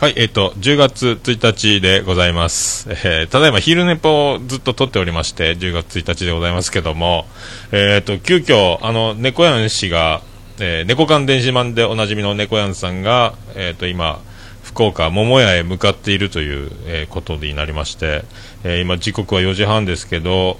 [0.00, 2.88] はい、えっ、と、10月1日でございます。
[2.88, 7.26] えーただいま昼寝ぽをずっと撮っておりまして、10月1日でございますけども、
[7.72, 10.22] えっ、と、急遽、あの、猫やん氏が、
[10.60, 14.20] えー猫館電子版でおなじみの猫やんさんが、えっ、と、今、
[14.62, 18.22] 福岡桃屋へ向かっているという、えーことになりまして、
[18.62, 20.58] えー今時刻は4時半ですけど、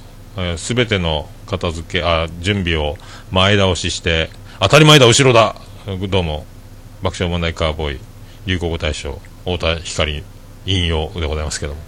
[0.57, 2.97] すべての片付け、あ、準備を
[3.31, 5.55] 前倒しして、当たり前だ、後ろだ
[5.87, 6.45] どうも、
[7.05, 8.01] 爆笑問題カーボーイ、
[8.47, 9.21] 流行語大賞、
[9.57, 10.23] 太田光
[10.67, 11.81] 引用でございますけども、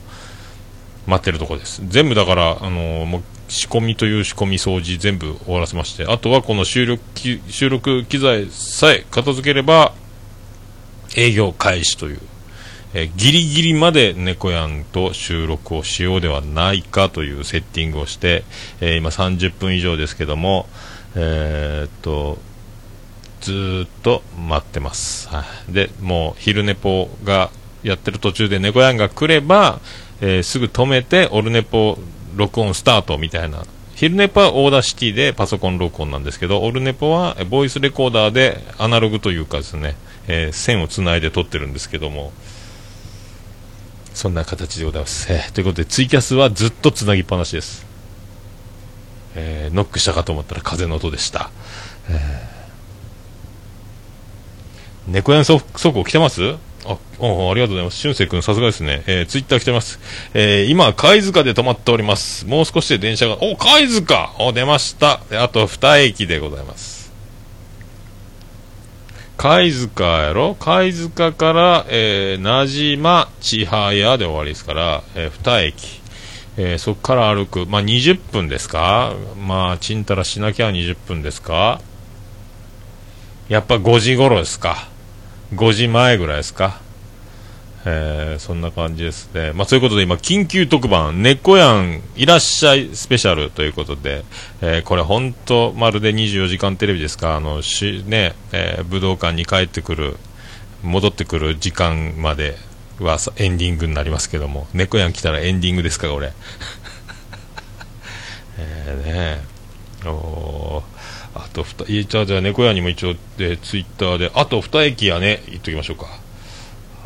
[1.06, 1.82] 待ってるとこです。
[1.86, 7.02] 全部だから、あのもう仕込みという仕込み掃除全部終わらせまして、あとはこの収録
[7.48, 9.92] 収録機材さえ片付ければ、
[11.16, 12.20] 営業開始という、
[12.94, 18.44] えーギリギリまで猫やんと収録をしようではないかというセッティングをして、
[18.80, 20.68] えー今30分以上ですけども、
[21.16, 22.38] えーっと、
[23.40, 25.28] ずっと待ってます。
[25.28, 27.50] はい、で、もう昼ネポが
[27.82, 29.80] やってる途中でネコやんが来れば、
[30.20, 31.98] えーすぐ止めて、オルネポ
[32.36, 33.64] 録音スタートみたいな。
[33.94, 39.96] 昼ネポは Audacity でパソコン録音なんですけど、オルネポはボイスレコーダーでアナログというかですね、
[40.28, 42.32] えー線をつないで撮ってるんですけども、
[44.12, 45.32] そんな形でございます。
[45.32, 47.86] えーということで、ツイキャスはずっとつなぎっぱなしです。
[49.34, 51.50] えーノックしたかと思ったら風の音でした。
[52.10, 52.49] え
[55.08, 56.56] 猫やん速報来てます？
[56.86, 57.98] あおありがとうございます。
[57.98, 59.02] 俊く君さすがですね。
[59.06, 59.98] えー、ツイッター来てます。
[60.32, 62.46] えー、今、貝塚で止まっております。
[62.46, 65.20] もう少しで電車が、お、貝塚お、出ました。
[65.32, 67.12] あと2駅でございます。
[69.36, 70.54] 貝塚やろ？
[70.54, 76.00] 貝塚から、えー、名島、千早で終わりですから、えー、2駅。
[76.56, 77.66] えー、そこから歩く。
[77.66, 79.14] まあ、20分ですか？
[79.38, 81.80] まあ、ちんたらしなきゃ20分ですか？
[83.48, 84.88] やっぱ5時頃ですか
[85.54, 86.80] 5時前ぐらいですか。
[87.86, 89.52] えーそんな感じですね。
[89.54, 94.24] まあ、そういうことで今、緊急特番、猫やんいらっしゃいスペシャルということで、
[94.60, 100.16] えーこれ本当、まるで24時間テレビですか、あの、しね、えー武道館に帰ってくる、
[100.82, 102.56] 戻ってくる時間まで
[102.98, 106.32] はエンディングになりますけども、猫やん来たらエンディングですか、これ。
[108.58, 110.08] えーね。
[110.10, 110.89] おー。
[111.34, 116.06] あと2、じゃあ、じゃあ、猫屋にも一応、で、ツイッターで、あと2駅やね、言っときましょうか。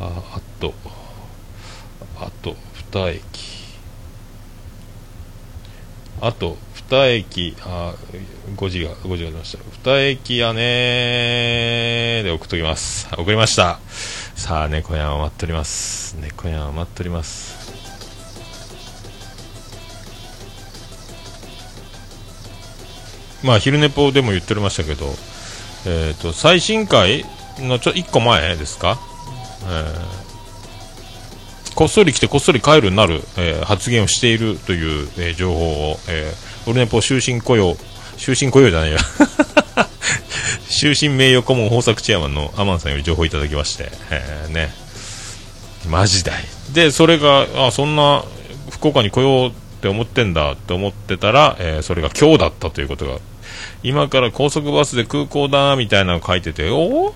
[0.00, 0.74] あ、あと、
[2.18, 2.56] あと
[2.92, 3.20] 2駅。
[6.20, 6.56] あと
[6.88, 7.94] 2駅、あ、
[8.56, 9.90] 5時が、5時が出ました。
[9.90, 13.08] 2駅やねで送っときます。
[13.12, 13.78] 送りました。
[14.34, 16.16] さあ、猫やんを待っております。
[16.20, 17.63] 猫やんを待っております。
[23.44, 25.06] まあ、昼寝ぽでも言っておりましたけど、
[25.86, 27.24] えー、と最新回
[27.58, 28.98] のちょ1個前ですか、
[29.64, 30.24] えー
[31.74, 37.74] こっそり来てこっそり帰るになる、えー発言をしているという、えー情報を、えー、オルネポ終身雇用
[38.16, 38.98] 終身雇用じゃないや。
[40.70, 44.72] 終身名誉顧問豊作チェアマンのアマンさんより情報いただきまして、えーね。
[45.88, 46.44] マジだい。
[46.72, 48.24] でそれがあそんな
[48.70, 53.18] 福岡に来ようって思ってんだって思ってたら、えーそれが今日だったということが
[53.82, 57.14] 今から高速バスで空港だみたいなの書いててお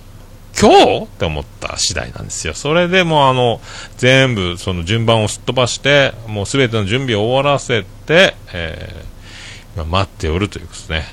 [0.61, 1.05] 今日？
[1.05, 2.55] って思った次第なんですよ。
[2.55, 3.61] それでもうあの
[3.97, 9.19] 全部その順番をすっ飛ばしてもうすべての準備を終わらせて、えー
[9.77, 11.05] 今待っておるということですね。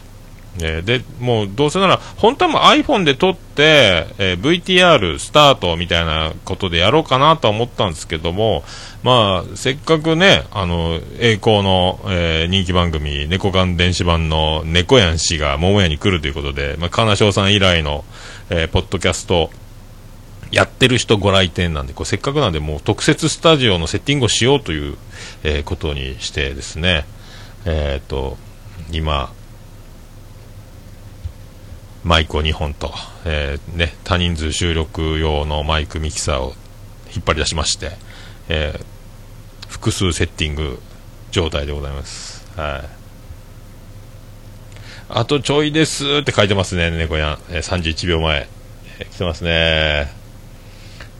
[0.62, 8.64] えーでもうどうせなら本当はもう iPhone で撮って、えー VTR スタートみたいなことでやろうかなとは思ったんですけども、
[9.06, 18.04] まあ、せっかくね、あの栄光の、えー人気番組、猫缶電子版の猫やん氏が桃屋に来るということで、まあ、金賞さん以来の、
[18.50, 19.52] えーポッドキャスト
[20.50, 24.98] やってる人ご来店なんで、こうせっかくなんで、もう特設スタジオのセッティングをしようという、
[25.44, 27.06] えーことにしてですね、
[27.66, 28.38] えっ、と、
[28.92, 29.32] 今、
[32.04, 32.92] マイクを2本と、
[33.24, 36.56] えーね、多人数収録用のマイクミキサーを
[37.16, 37.92] 引っ張り出しまして、
[38.50, 38.95] えー
[39.76, 40.80] 複数セッティング
[41.32, 42.50] 状態でございます。
[42.56, 42.90] はい。
[45.10, 47.40] あとちょいですって書いてますね、猫やん。
[47.50, 48.48] えー31秒前。
[49.00, 50.10] えー来てますね。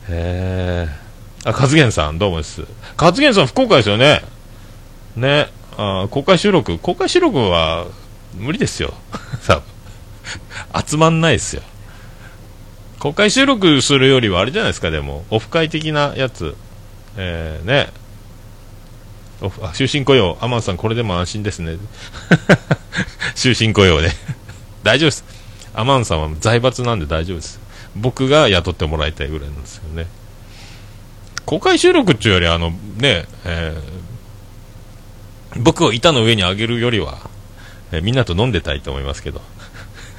[0.08, 2.62] えー、あ、カズゲンさん、どうもです。
[2.96, 4.22] カズゲンさん、福岡ですよね。
[5.16, 5.48] ね。
[5.76, 7.86] あ公開収録、公開収録は
[8.32, 8.94] 無理ですよ。
[9.46, 9.62] 多分
[10.88, 11.62] 集まんないですよ。
[13.00, 16.56] 公開収録するよりはあれじゃないですか、でも、オフ会的なやつ。
[17.18, 18.05] えー、ね。
[19.74, 21.76] 終身雇用、アマンさん、これでも安心ですね。
[23.34, 24.10] 終身雇用で。
[24.82, 25.24] 大丈夫です。
[25.74, 27.60] アマンさんは財閥なんで大丈夫です。
[27.94, 30.06] 僕が雇ってもらいたいぐらいなんですよね。
[31.44, 37.18] 公開収録っていうより、あの、ね、えー、僕を板の上に上げるよりは、
[37.92, 39.42] えー、みんなと飲んでたいと思いますけど。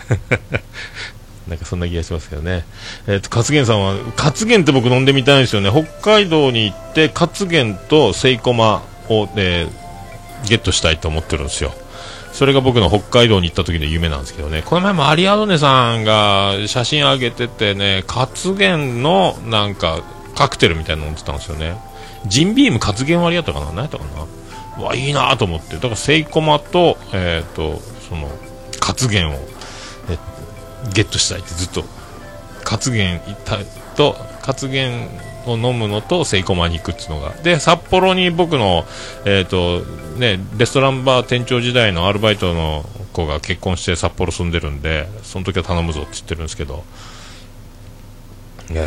[1.48, 2.66] なんかそんな気がしますけどね。
[3.08, 5.72] えっ、ー、と、勝元さんは、勝元って僕飲んでみたいんですよね。
[5.72, 11.74] 北海道に行って、勝元とセイコマを、えー、ゲットしたいと思ってるんですよ。
[12.34, 14.62] それが僕の北海道に行った時の夢なんですけどね。
[14.64, 20.04] この前もアリアドネさんが写真上げててね、活元のなんか
[20.36, 21.76] カクテルみたいなの飲んでたんですよね。
[22.28, 23.66] ジンビーム活元割やったかな？
[23.68, 24.04] 何やったか
[24.78, 24.84] な？
[24.84, 25.76] わ、いいなと思って。
[25.76, 28.30] だからセイコマと、えっ、ー、と、その、
[28.80, 29.34] 活元を、
[30.12, 30.20] え
[30.94, 31.84] ゲットしたいってずっと、
[32.64, 33.20] 活元
[33.96, 35.10] と、活元
[35.52, 37.34] を飲むのとセイコマに行くっていうのが。
[37.44, 38.86] で札幌に僕の、
[39.26, 39.86] えーと
[40.18, 46.84] ね、レストランバー店長時代のアルバイトの子が結婚して札幌住んでるんでその時は頼むぞって言ってるんですけど。
[48.70, 48.84] いや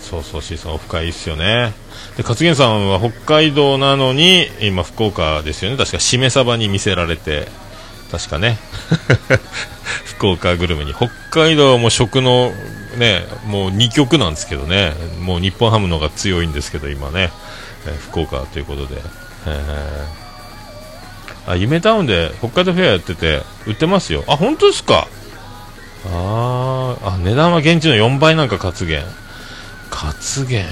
[0.00, 1.72] そうそうシーさんオフ会いいっすよね。
[2.16, 5.76] で勝元さんは北海道なのに今福岡ですよね。
[5.76, 7.46] 確かしめ鯖に見せられて
[8.10, 8.58] 確かね。
[10.04, 10.92] 福岡グルメに。
[10.92, 12.52] 北海道も食の
[13.00, 14.92] ねもう2極なんですけどね。
[15.20, 17.30] もう日本ハムの方が強いんですけど今ね、
[17.86, 19.00] えー、福岡ということで、
[19.46, 24.22] えー、あ夢タウンで北海道フェアやってて売ってますよ。
[24.28, 25.08] あ本当ですか。
[26.06, 29.02] ああ値段は現地の4倍なんか活元
[29.90, 30.64] 活元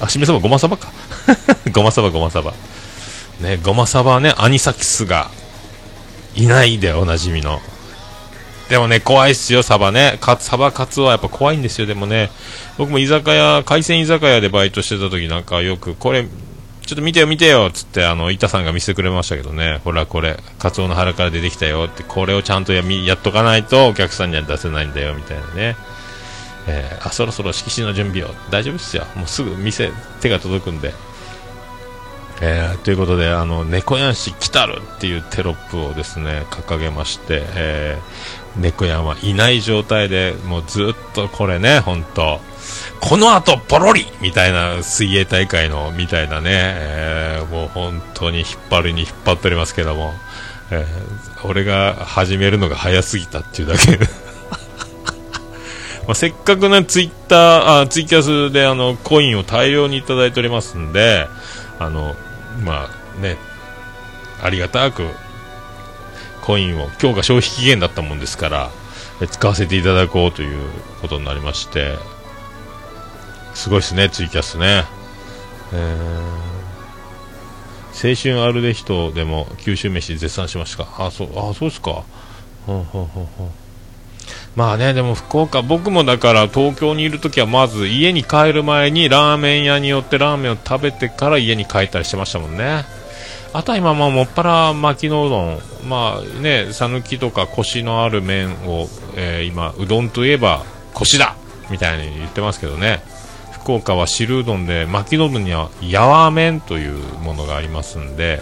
[0.00, 0.92] あしめさばごまさばか。
[1.72, 2.54] ごまさば ごまさば
[3.40, 5.30] ねごまさばねアニサキスが
[6.34, 7.60] いないでおなじみの。
[8.70, 10.16] でもね、怖いっすよ、サバね。
[10.20, 12.30] かサバカツはやっぱ怖いんですよ、でもね。
[12.78, 16.24] 僕も居酒屋、海鮮居酒屋でバイトしてた時なんかよく、これ、
[16.86, 19.80] ちょっと見てよ見てよつって、あの、板さんが見せてくれましたけどね。
[19.82, 25.76] ほらこれ、カツオの腹から出てきたよって、これをちゃんとややっとかないとお客さんには出せないんだよ、みたいなね。
[26.68, 28.32] えー、あ、そろそろ色紙の準備を。
[28.50, 29.04] 大丈夫っすよ。
[29.16, 29.90] もうすぐ店、
[30.20, 30.94] 手が届くんで。
[32.42, 37.98] えー、ということで、あの、猫やんし来たるっていうテロップをですね、掲げまして、え、
[38.56, 42.40] 猫やんはいない状態で、もうずっとこれね、本当
[43.00, 50.12] この後ポロリみたいな水泳大会の、みたいなね、えー、もう本当に引っ張るに引っ張っておりますけども、
[50.70, 53.98] えー、俺が始めるのが早すぎたっていうだけ。
[56.06, 61.28] まあ、せっかくね、ツイッター、あツイキャスであの、コインを大量にいただいておりますんで、
[61.78, 62.16] あの、
[62.64, 63.36] まあね、
[64.42, 65.06] ありがたく
[66.40, 68.70] コインを、今日が消費期限だったもんですから、
[69.30, 70.58] 使わせていただこうという
[71.00, 71.96] ことになりまして、
[73.54, 74.84] すごいですね、ツイキャスね。
[75.72, 80.86] えー、青春アルデヒトでも九州飯絶賛しました。
[80.98, 82.02] あ、そう、あ、そうですか。
[82.66, 83.50] ほんほんほんほん
[84.56, 92.84] まあね、でも福岡、僕もだから東京にいるときはまず家に帰る前にラーメン屋に寄ってラーメンを食べてから家に帰ったりしてましたもんね。
[93.52, 95.58] あとは今、もっぱら巻きのうどん、
[95.88, 100.64] まあね、讃岐とかコシのある麺を、えー、今、うどんといえば
[100.94, 101.34] コシだ
[101.68, 103.02] みたいに言ってますけどね。
[103.52, 108.40] 福岡は汁うどんで巻きのうどんにはやわ麺というものがありますんで、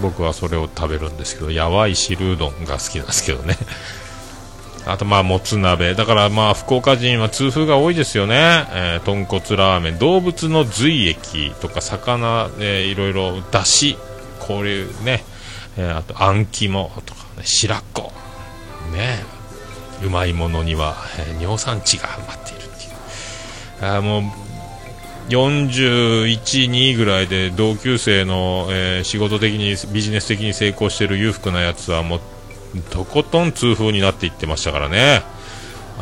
[0.00, 3.56] 僕はそれを食べるんですけど、やわい汁うどんが好きなんですけどね。
[4.86, 8.36] あとまあもつ鍋だからまあ福岡人は痛風が多いですよね、
[8.70, 13.98] えー、豚骨ラーメン動物の髄液とか魚、えー、いろいろだし
[14.46, 15.24] こういうね、
[15.76, 18.12] えー、あとあん肝とか、ね、白子。
[18.92, 19.24] ね。
[20.04, 23.96] うまいものには、えー、尿酸値が待っているっていう。
[23.96, 24.22] あもう
[25.28, 32.20] 41、2ぐらいで同級生の、えー、仕事的にビジネス的に成功している裕福なやつはもう
[32.90, 35.22] とことん痛風になっていってましたからね。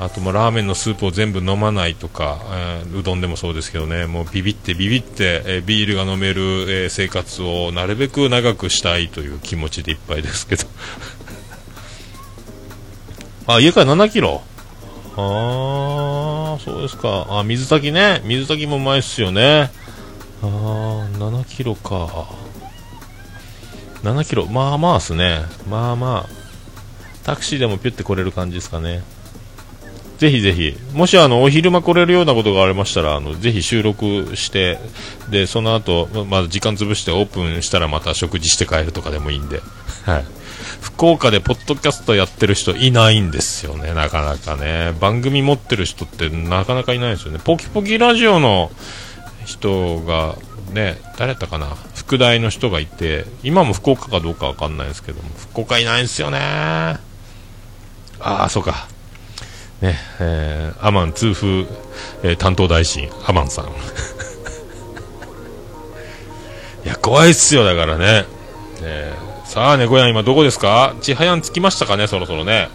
[0.01, 10.67] あともラーメンのスープを全部飲まないとか、えー、うどんでもそうですけどね、もうビビってビビって、えー、ビールが飲める、えー、生活をなるべく長くしたいという気持ちでいっぱいですけど。
[13.55, 14.43] あ、家から7キロ？
[15.17, 17.27] ああ、そうですか。
[17.31, 18.21] あ、水炊きね。
[18.25, 19.71] 水炊きもうまいっすよね。
[20.43, 20.49] ああ、
[21.19, 22.27] 7キロか。
[24.03, 24.47] 7キロ。
[24.47, 25.43] まあまあっすね。
[25.69, 26.45] まあまあ。
[27.25, 29.03] タクシーでもピュって来れる感じですかね。
[30.19, 34.79] ぜひぜひ、もしあのお昼間来れるようなことがありましたら、あのぜひ収録して、
[35.31, 39.61] でその後、まあ、時間潰してオープンしたらまた食事して帰るとかでもいいんで、
[40.07, 40.25] はい、
[40.81, 48.71] 福岡でポッドキャストやってる人いないんですよね、なかなかね、番組持ってる人ってなかなかいないですよね、ポキポキラジオの
[49.45, 50.37] 人が、
[50.73, 56.39] ね、誰やったかな、副大の人がいて、今も福岡かどうかわかんないですけども、福岡いないんですよね。
[56.39, 57.01] あ
[58.21, 58.94] あ、そうか。
[59.85, 61.67] ね、えー、アマン痛風、
[62.23, 63.67] えー、担当大臣、アマンさん。
[66.85, 68.25] いや、怖いっすよ、だからね。
[68.81, 70.95] えー、さあ、猫やん、今どこですか？
[71.03, 72.71] ちはやん着きましたかね、そろそろね。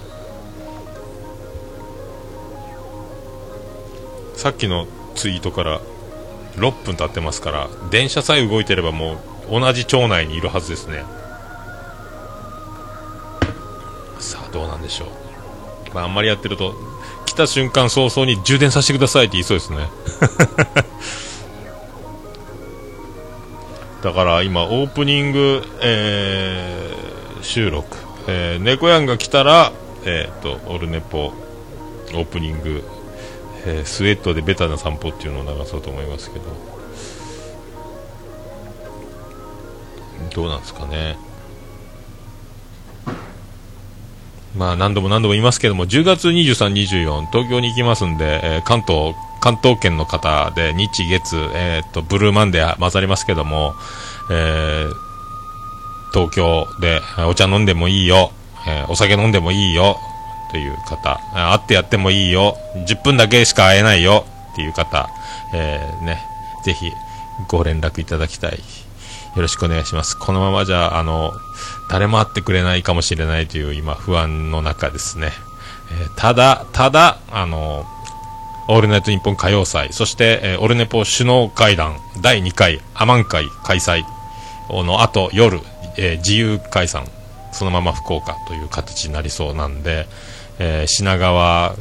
[4.36, 5.82] さっきのツイートから
[6.58, 9.14] 6分経ってますから、電車さえ動いてればも
[9.50, 11.04] う同じ町内にいるはずですね。
[14.20, 15.10] さあ、どうなんでしょう。
[15.94, 16.76] まあ、あんまりやってると、
[17.40, 19.88] た瞬間早々に充電させてくださいって言いそうですね。
[24.04, 29.72] だから今、オープニング、えー、収録、えー、猫やんが来たら、
[30.06, 32.84] えー、と、オルネポ、オープニング、
[33.66, 36.46] えー、スウェットでベタな散歩っていうのを流そうと思いますけど、
[40.34, 41.18] どうなんですかね。
[44.56, 53.74] まあ何度も何度も言いますけども、10月23、24、東京に行きますんで、えー、関東関東圏の方で日月、えー、とブルーマンデー混ざりますけども、
[54.30, 54.94] えー、
[56.14, 58.32] 東京でお茶飲んでもいいよ、
[58.68, 59.98] えー、お酒飲んでもいいよ
[60.52, 65.10] という方、会ってやってもいいよ、10分だけしか会えないよっていう方、
[65.54, 66.18] えー、ね、
[66.64, 66.92] ぜひ
[67.48, 68.60] ご連絡いただきたい。
[69.36, 70.18] よろしくお願いします。
[70.18, 71.34] このままじゃ、あの、
[71.90, 75.32] 誰も会ってくれないかもしれないという今不安の中ですね。
[75.92, 77.86] えー、ただ、ただ、あの、
[78.68, 84.04] オールナイトニッポン歌謡祭、そして、えー、オルネポ首脳会談第2回アマン会開催
[84.70, 85.60] の後夜、
[85.98, 87.06] えー、自由解散、
[87.52, 90.06] そのまま福岡という形になりそうなんで、
[90.60, 91.76] えー、品川、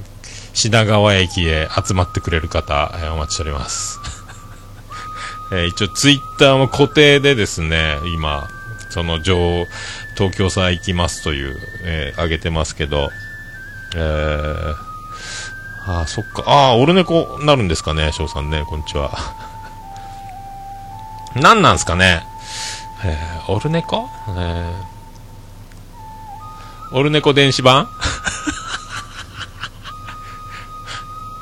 [0.55, 4.18] 品川駅へ集まってくれる方、えー、お待ちしております。
[5.51, 8.49] えー、一応ツイッターも固定でですね、今、
[8.91, 9.67] その上、
[10.17, 13.11] 東京さん行きますという、えー、上げてますけど、
[13.97, 14.75] えー、
[15.87, 16.43] ああ、そっか。
[16.47, 18.65] ああ、オルネコなるんですかね、翔さんね。
[18.67, 19.11] こんにちは。
[21.35, 22.25] 何なんすかね？
[23.05, 27.89] えー、オルネコえー、オルネコ電子版？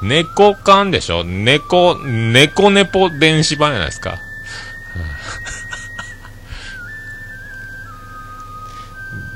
[0.09, 1.25] 猫缶でしょ？
[1.25, 4.19] 猫、猫ネポ電子版じゃないですか。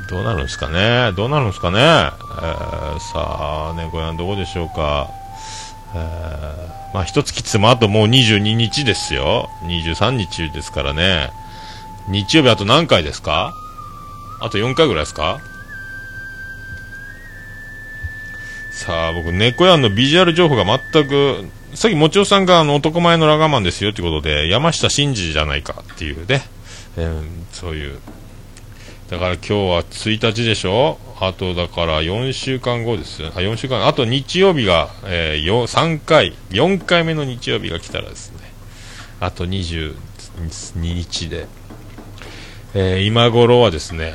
[0.08, 1.12] どうなるんですかね？
[1.12, 5.08] どうなるんですかね、えー、さあ、猫やんどこでしょうか。
[5.94, 9.48] えー、まあ、一月つもあともう22日ですよ。
[9.64, 11.30] 23日ですからね。
[12.08, 13.54] 日曜日あと何回ですか？
[14.40, 15.38] あと4回ぐらいですか？
[18.80, 21.44] さあ、僕、猫やんのビジュアル情報が全く、
[21.74, 26.40] さっきもちおさんがあの男前のラガーマンですよってことで、山下真司じゃないかっていうね、
[26.96, 27.22] えー、
[27.52, 27.98] そういう。
[29.10, 30.96] だから今日は1日でしょ？
[31.20, 33.22] あとだから4週間後です。
[33.26, 38.38] あ、4週間、あと日曜日が、えー、3回、4回目の日曜日が来たらですね、
[39.20, 39.94] あと22
[40.74, 41.46] 日で、
[42.72, 44.14] えー、今頃はですね、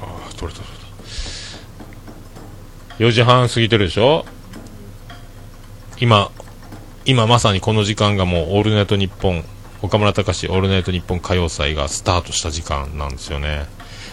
[0.00, 0.88] あ取れた取れた。
[2.98, 4.24] 4時半過ぎてるでしょ？
[5.98, 6.30] 今、
[7.04, 9.44] 今まさにこの時間がもうオールナイトニッポン
[9.82, 13.66] 岡村隆史オールナイトニッポン歌謡祭がスタートした時間なんですよね。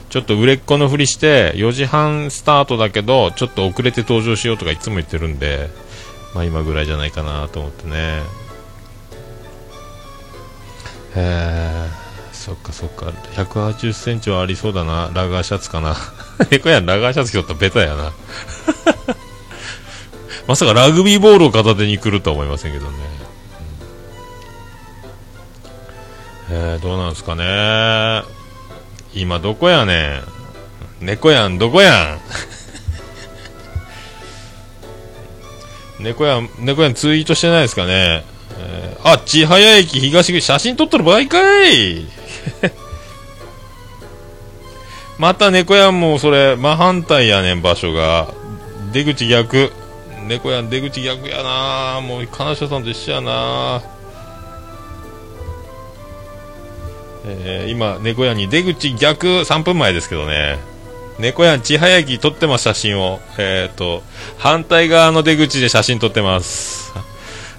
[0.09, 5.69] ちょっと売れっ子のふりして、4時半スタートだけど、ちょっと遅れて登場しようとかいつも言ってるんで、
[6.35, 8.21] まあ今ぐらいじゃないかなと思ってね。
[11.15, 12.04] えー、
[12.45, 15.95] そっかそっか、180センチはありそうだな、ラガーシャツかな。
[16.51, 18.13] え、こやん、ラガーシャツ着とったらベタやな。
[20.45, 22.97] まさかラグビーボールを片手に来るとは思いませんけどね。
[26.51, 28.21] えー、どうなんですかね。
[29.15, 30.21] 今どこやね
[31.01, 31.05] ん。
[31.05, 32.19] 猫やんどこ や
[35.99, 36.03] ん。
[36.03, 38.23] 猫やん猫やんツイートしてないですかね、
[38.59, 42.05] えー、あ千早駅東口写真撮っとる場合かい。
[45.17, 48.33] また猫やんもそれ真反対やねん場所が
[48.91, 49.71] 出口逆
[50.27, 53.95] 猫やん出口逆やなもう金城さんと一緒やな
[57.27, 60.59] えー、今、猫屋に出口逆3分前ですけどね、
[61.17, 63.19] 猫屋千早駅撮ってます、写真を。
[63.39, 64.03] えっ、ー、と、
[64.37, 66.93] 反対側の出口で写真撮ってます。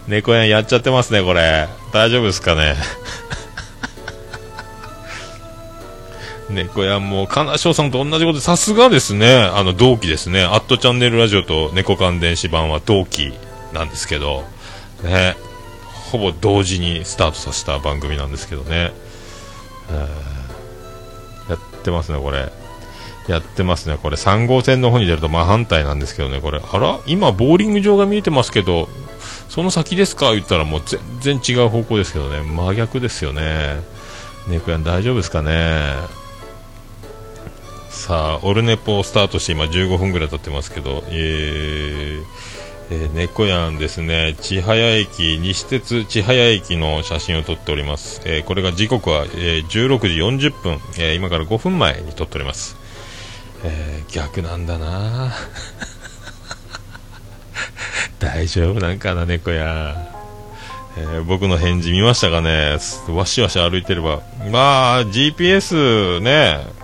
[0.07, 1.69] 猫屋やっちゃってますね、これ。
[1.93, 2.77] 大丈夫ですかね。
[6.51, 10.45] 猫屋も、金賞さんと同じことで、さすがですね、あの、同期ですね。
[10.45, 13.33] アットチャンネルラジオと猫缶電子版は同期
[13.73, 14.45] なんですけど、
[15.03, 15.37] ね、
[16.11, 18.93] ほぼ同時にスタートさせた番組なんですけどね。
[21.49, 22.51] やってますね、これ。
[23.29, 28.89] やってますね、これ3号線の方に出ると真反対なんですけどね、これ、あら、今、ボーリング場が見えてますけど、
[29.49, 30.33] その先ですか？
[30.33, 30.83] 言ったらもう
[31.21, 33.81] 全然違う方向ですけどね、真逆ですよね、
[34.47, 35.95] 猫やん大丈夫ですかね？
[37.97, 42.25] さあ、オルネポをスタートして今15分ぐらい経ってますけど、えー、
[42.91, 48.21] えー、猫やんですね、千早駅、西鉄千早駅の写真を撮っております。
[48.27, 52.77] えー、これが時刻は、えー、16時40分、えー、今から5分前に撮っております。
[53.65, 55.35] えー、逆なんだな
[58.21, 60.13] 大丈夫なんかな、猫や。
[60.99, 64.21] えー、僕の返事見ましたかねわしわし歩いてれば。
[64.53, 66.77] まあ、GPS ね、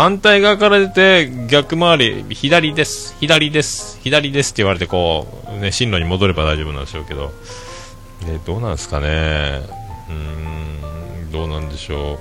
[0.00, 7.30] 反対側から出て逆回り、左です、左です、左ですって言われてこう、ね、進路に戻れば大丈夫なんでしょうけど、
[8.26, 9.60] えどうなんですかね。
[10.08, 10.12] う
[11.28, 12.18] ん、どうなんでしょう。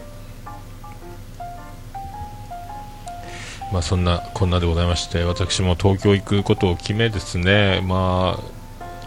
[3.71, 8.41] まあ、そんなこんなでございまして私も東京行くことを決めですね、ま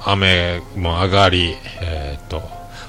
[0.00, 2.40] あ、雨も上がり、えーと、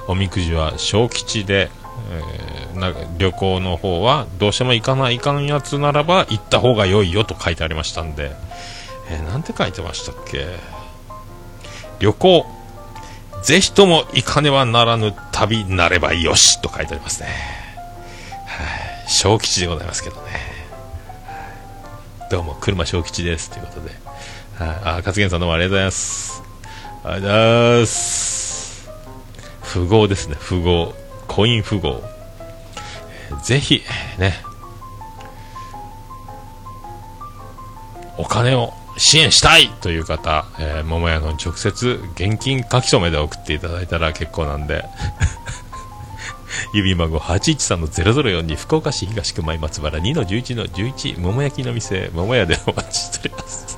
[0.07, 1.69] おみくじは小吉で、
[2.09, 8.31] えー、な旅行の方はどうしても行かないかんやつならば行った方が良いよと書いてありましたんで、
[9.09, 10.45] えー、なんて書いてましたっけ？
[11.99, 12.45] 旅行
[13.43, 17.27] ぜひとも行かねばならぬ旅なればよしと書いてありますね。
[18.45, 20.21] はい、小吉でございますけどね。
[22.31, 23.49] どうも、車小吉です。
[23.51, 23.91] ということで。
[24.57, 26.43] はい、あ、勝元さんどうもありがとうございます。
[27.03, 28.89] ありがとうございます。
[29.73, 30.93] 富豪ですね、富豪。
[31.27, 32.01] コイン富豪。
[33.41, 33.81] ぜひ、
[34.17, 34.33] ね、
[38.17, 44.85] お金を支援したいという方、えー、桃屋の直接現金書き留めで送っていただいたら結構なんで。
[46.73, 53.77] 郵便番号813-004福岡市東区前松原2-11-11桃焼きの店桃屋でお待ちしております。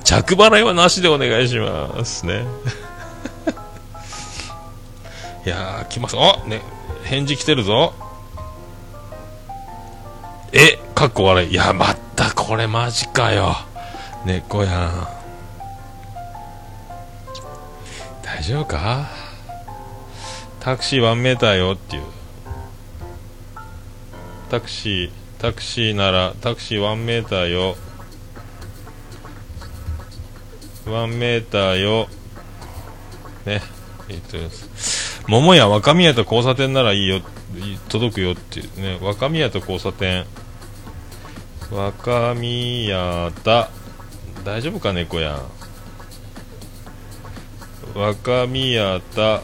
[0.04, 2.44] 着払いはなしでお願いしますね。
[5.44, 6.16] いやー来ます。
[6.18, 6.62] あね。
[7.08, 7.94] 返事来てるぞ。
[10.52, 11.48] えかっこ悪い。
[11.48, 13.56] いやまたこれマジかよ。
[14.26, 15.08] 猫やん。
[18.22, 19.08] 大丈夫か？
[20.60, 22.02] タクシー1メーターよっていう。
[24.50, 27.76] タクシータクシーならタクシー1メーターよ。
[30.84, 32.06] 1メーターよ。
[33.46, 33.62] ね
[34.10, 34.36] えっと
[35.28, 37.20] 桃屋若宮と交差点ならいいよ
[37.90, 38.98] 届くよっていうね。
[39.00, 40.24] 若宮と交差点。
[41.70, 43.68] 若宮田
[44.42, 45.42] 大丈夫か猫やん
[47.98, 49.42] 若宮田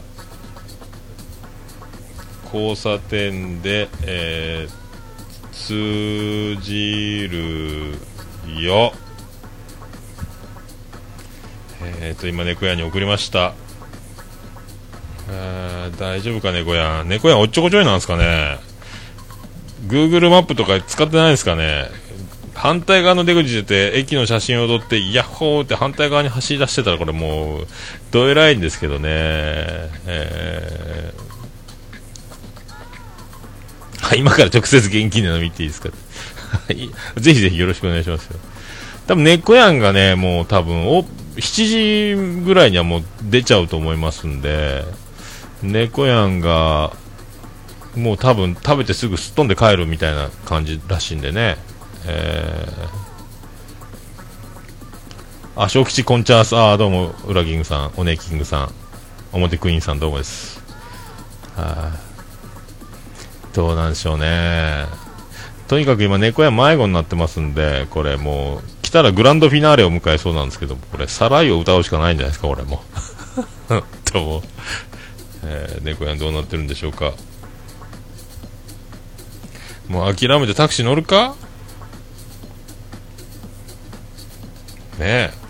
[2.45, 7.91] 交差点で、えー、通じる
[8.63, 8.91] よ。
[11.81, 13.53] えっ、ー、と、今、猫屋に送りました。
[15.99, 17.03] 大丈夫か、猫屋。
[17.05, 18.57] 猫屋おっちょこちょいなんですかね。
[19.87, 21.85] Google マップとか使ってないですかね。
[22.53, 27.67] 反対側の出口出て、駅の写真を撮って、ヤッホーって反対側に走り出してたら、これもう、
[28.11, 29.07] どえらいんですけどね。
[29.09, 31.25] えー
[34.05, 35.89] はい、今から直接現金で飲みっていいですか？
[35.89, 35.95] は
[36.71, 38.39] いぜひぜひよろしくお願いしますよ。
[39.07, 41.03] 多分、猫やんがね、もう多分、お、
[41.37, 44.83] 7時ぐらいにはもう出ちゃうと思いますんで、
[45.65, 46.93] 猫やんが、
[47.95, 51.57] もう多分食べてすぐすっ飛んで帰るみたいな感じらしいんでね。
[52.07, 58.73] えー、あ、小吉コンチャース、あ、どうも、ウラキングさん、オネキングさん、
[59.31, 60.61] 表クイーンさんどうもです。
[61.55, 61.91] は
[63.53, 64.85] い、どうなんでしょうね。
[65.67, 72.83] とにかく今、猫屋迷子になってますんで、これもう、来たらグランドフィナーレを迎えそうなんですけど、これ、サライを歌うしかないんじゃないですか、俺も。
[74.13, 74.43] どうも、
[75.45, 77.13] えー、猫屋どうなってるんでしょうか。
[79.87, 81.35] もう諦めてタクシー乗るか
[84.97, 85.45] ねえ。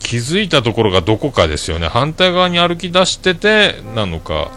[0.00, 4.52] 気づいたところがどこかですよね反対側に歩き出しててなのか、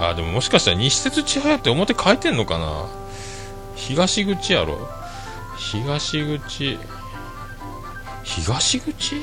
[0.00, 2.86] あでももしかしたら西鉄千早って表変えてんのかな？
[3.74, 4.88] 東口やろ？
[5.58, 6.78] 東口。
[8.22, 9.16] 東口？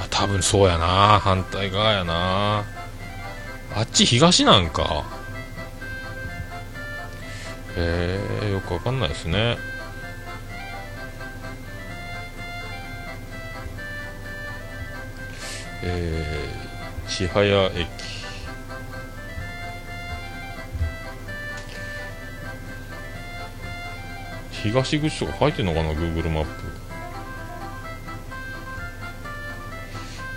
[0.00, 1.18] あ多分そうやな。
[1.20, 2.64] 反対側やな。
[3.74, 5.04] あっち東なんか。
[7.76, 9.56] えー、よくわかんないですね。
[15.82, 16.57] えー
[17.08, 17.88] 千早駅。
[24.62, 26.50] 東口とか入ってんのかな Google マップ。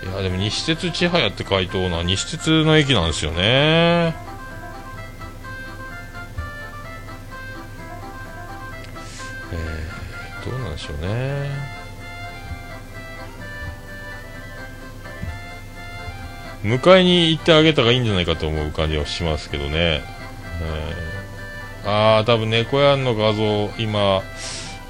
[0.08, 4.31] いやでも西鉄千早って書いとうな西鉄の駅なんですよね。
[16.64, 20.02] 迎えに行ってあげた方がいいんじゃないかと思う感じはしますけどね、
[21.84, 24.22] えー、ああ多分猫屋の画像今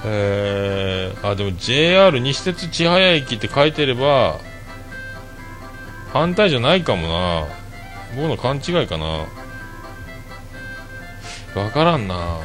[0.03, 4.39] えー、あでも JR 西鉄千早駅って書いてれば
[6.11, 7.47] 反対じゃないかもな。
[8.15, 9.25] 僕の勘違いかな。
[11.55, 12.39] わからんな。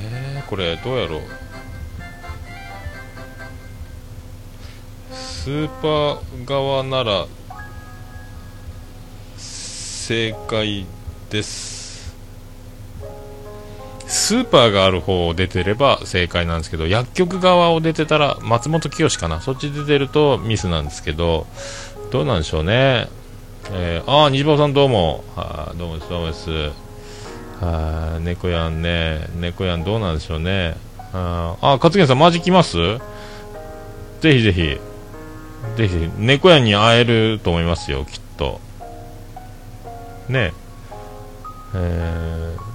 [0.00, 1.39] えー、これどうやろう。
[5.42, 7.26] スーパー側なら
[9.38, 10.84] 正解
[11.30, 12.14] です。
[14.06, 19.40] スーパーがある方を出てれば正解なんですけど薬局側を出てたら松本清かな。
[19.40, 21.46] そっち出てるとミスなんですけど
[22.10, 23.08] どうなんでしょうね、
[23.70, 25.24] えー、ああ西場さんどうも。
[25.36, 26.50] あどうもですどうもです。
[27.62, 29.26] あ猫やんね。
[29.36, 30.76] 猫やんどうなんでしょうね。
[31.14, 32.76] ああ勝元さんマジ来ます？
[34.20, 34.78] ぜひぜひ。
[35.76, 38.60] ぜひ猫やんに会えると思いますよきっと
[40.28, 40.52] ね
[41.74, 42.70] ええー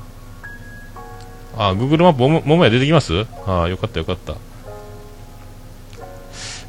[1.57, 3.25] あ、Google マップももや出てきます？
[3.47, 4.35] ああ、よかったよかった。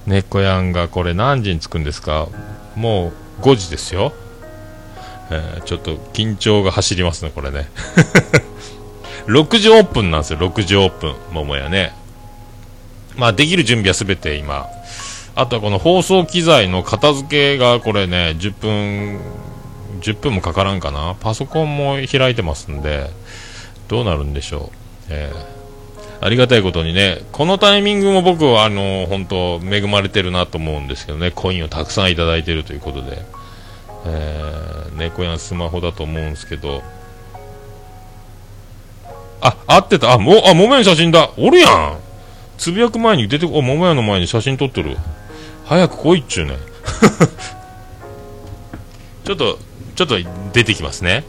[0.07, 2.29] 猫やんがこれ何時に着くんですか？
[2.77, 4.13] もう5時ですよ。
[5.33, 7.69] えー、ちょっと緊張が走りますね、これね。
[9.27, 11.93] 6時オープンなんですよ、6時オープン、桃屋ね。
[13.17, 14.69] まあ、できる準備はすべて今。
[15.37, 19.21] あとはこの放送機材の片付けがこれね、10分、
[20.01, 21.15] 10分もかからんかな。
[21.21, 23.11] パソコンも開いてますんで、
[23.87, 24.77] どうなるんでしょう、
[25.11, 33.23] えー、ありがたいことにね、このタイミングも僕はあの本当恵まれてるなと思うんですけどね、コインをたくさんいただいてるということで、
[34.07, 36.83] えー、猫やんスマホだと思うんですけど、
[39.43, 41.99] あ、合ってた、あ、も、あ、桃屋の写真だ、おるやん。
[42.57, 44.97] つぶやく前に出てこ、桃屋の前に写真撮ってる。
[45.67, 46.57] 早く来いっちゅうね。
[49.25, 49.59] ちょっと、
[49.97, 50.17] ちょっと
[50.53, 51.25] 出てきますね。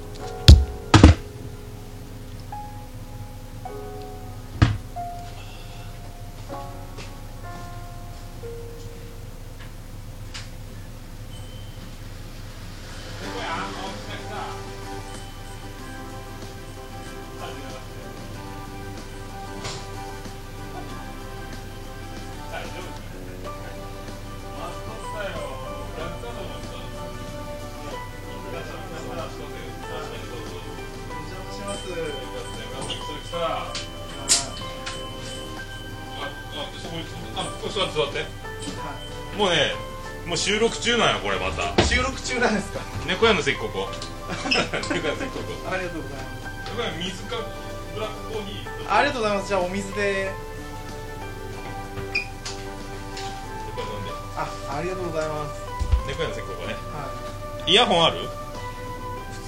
[57.68, 58.20] イヤホンある？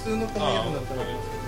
[0.04, 1.40] 普通のこのイヤホンだったらありますけど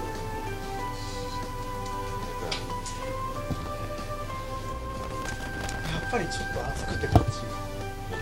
[5.92, 7.28] やっぱりちょっと暑くてこっち。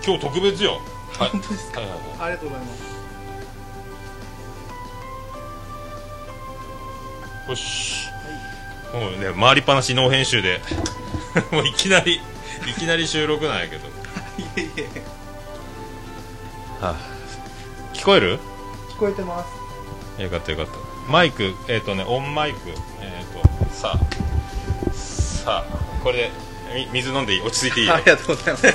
[0.07, 0.81] 今日特別よ。
[1.19, 1.91] 本当ですか、はい。
[1.91, 2.81] はいはい、ありがとうございます。
[7.51, 8.07] よし、
[8.93, 10.61] はい、もうね回りっぱなしノー編集で。
[11.53, 12.21] もういきなり
[12.69, 13.87] いきなり収録なんやけど。
[13.87, 13.91] い。
[14.57, 15.03] えいえ。
[16.81, 16.97] はあ、
[18.01, 18.39] 聞こえる？
[18.91, 20.23] 聞こえてます。
[20.23, 20.73] よかったよかった。
[21.11, 26.31] マイクえっ、ー、とねオンマイクえっ、ー、とさあさあこれで
[26.93, 27.41] 水飲んでいい？
[27.43, 28.75] 落ち着いていい ありがとうございます。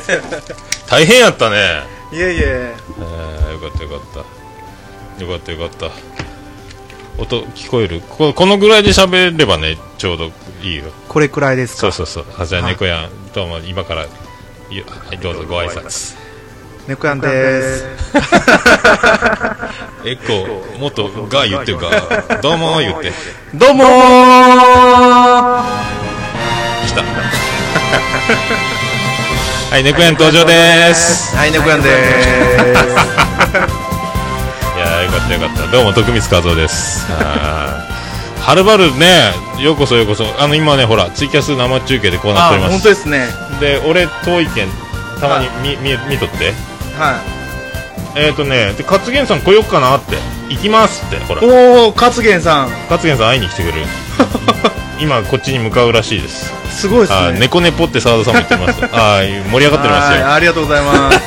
[0.90, 1.84] 大変やったね。
[2.12, 2.76] いえいえ。
[3.50, 4.00] えよかったよかっ
[5.18, 5.24] た。
[5.24, 5.92] よかったよかった。
[7.18, 8.02] 音聞こえる？
[8.08, 10.84] ここのぐらいで喋ればねちょうどいいよ。
[11.08, 11.92] これくらいですか？
[11.92, 12.42] そうそうそう。
[12.42, 13.34] あじゃあ猫やん。
[13.34, 14.08] どうも今からは
[15.12, 16.16] いどうぞご挨拶
[16.88, 17.86] 猫やんです
[20.06, 21.90] エコもっとが言ってるか
[22.42, 23.12] どうも言って
[23.56, 23.84] どうも
[26.86, 27.02] 来た
[29.72, 31.36] はい、ネクヤン登場です。
[31.36, 31.94] はい、ネクヤンです。
[34.78, 35.68] いやよかったよかった。
[35.70, 37.06] どうも徳光和夫です。
[37.12, 40.24] はるばるね、ようこそようこそ。
[40.42, 42.74] あの今ね、ほらツイキャス生中継でこうなっております。
[42.74, 43.28] 本当ですね。
[43.60, 44.70] で、俺遠い県
[45.20, 46.54] たまに見,、見見とって
[46.98, 47.22] は
[48.16, 50.18] えっ、ー、とねで勝元さん来よっかなって。
[50.50, 51.42] 行きますってほら。
[51.42, 52.70] いおお勝元さん。
[52.90, 53.88] 勝元さん会いに来てくれる。
[55.02, 56.54] 今こっちに向かうらしいです。
[56.70, 58.96] すごいですあね猫ネポって澤田さんも言ってます。
[58.96, 60.24] あ ー盛り上がってますよ。
[60.24, 61.20] はいありがとうございます。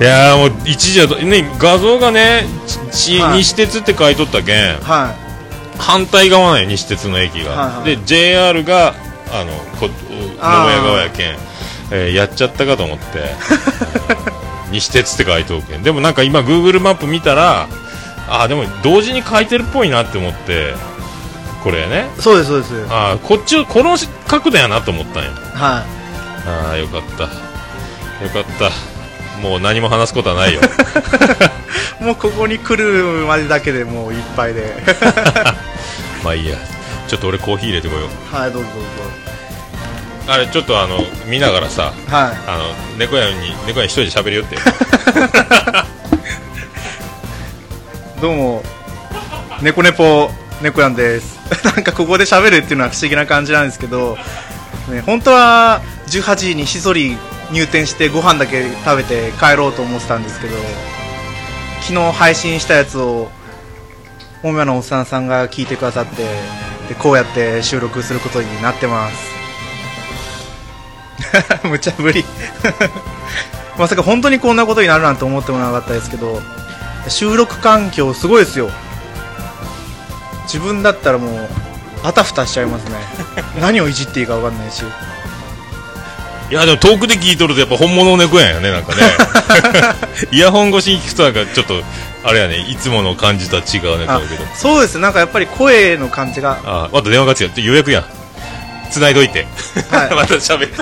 [0.00, 2.46] いやーもう一時はね画像がね
[2.90, 3.38] ちはい。
[3.38, 5.12] 西鉄って書いとったけんは
[5.78, 8.94] 反対側なんよ西鉄の駅が、はいはいで JR が
[9.32, 11.36] あのこ古屋側やけん、
[11.92, 13.18] えーやっちゃったかと思って。
[13.18, 13.22] う
[14.36, 17.66] ん西鉄って書いとうけんでもなんか今 Google マップ見たら
[18.28, 20.74] あーでも同時に書いてるっぽいなって思って
[21.64, 22.08] これね。
[22.16, 22.86] いそうですそうです。
[22.88, 23.96] あーこっちをこの
[24.28, 25.30] 角度やなと思ったんよ。
[25.54, 25.84] は
[26.46, 27.24] ああよかった。
[27.24, 28.70] よかった。
[29.42, 30.60] もう何も話すことはないよ。
[32.00, 34.72] い もうここに来るまでだけでもういっぱいで。
[36.22, 36.56] まあいいや。
[37.08, 38.34] ちょっと俺コーヒー入れてこよう。
[38.36, 38.88] はいどうぞどうぞ
[40.30, 41.94] あれちょっとあの見ながらさはい。
[42.46, 42.62] あの
[42.96, 44.56] 猫屋に猫屋一人で喋るよって。
[48.22, 48.62] どうも
[49.60, 50.30] 猫ネポ
[50.62, 51.40] 猫やんです。
[51.64, 54.16] なんかここで喋るっていうのは不思議な感じなんですけど、
[54.88, 57.18] ね、本当は18時にしそり
[57.50, 60.56] 入店してご飯だけ食べて帰ろうと思ってたんですけど
[61.80, 63.32] 昨日配信したやつを
[64.44, 66.22] 大宮のおっさんさんが聞いてくださって
[66.88, 69.39] でこうやって収録することになってます
[71.64, 72.24] 無茶ぶり。
[73.78, 76.42] まさか本当にこんなことになるなんて思ってもなかったですけど
[77.08, 78.70] 収録環境すごいですよ。
[80.44, 81.48] 自分だったらもう
[82.02, 82.96] あたふたしちゃいますね。
[83.60, 84.82] 何をいじっていいか分かんないし。
[86.50, 89.02] いやでも遠くで聞いとるとやっぱ本物の猫やんよねなんかね。
[90.32, 91.80] イヤホン越しに聞くとなんかちょっと
[92.24, 94.06] あれやねいつもの感じとは違うね
[94.56, 94.98] そうです。
[94.98, 96.58] なんかやっぱり声の感じが。
[96.64, 98.19] あまた電話がつや予約やん
[98.90, 99.46] 繋いどいて、
[99.90, 100.10] はい。
[100.14, 100.72] また喋る。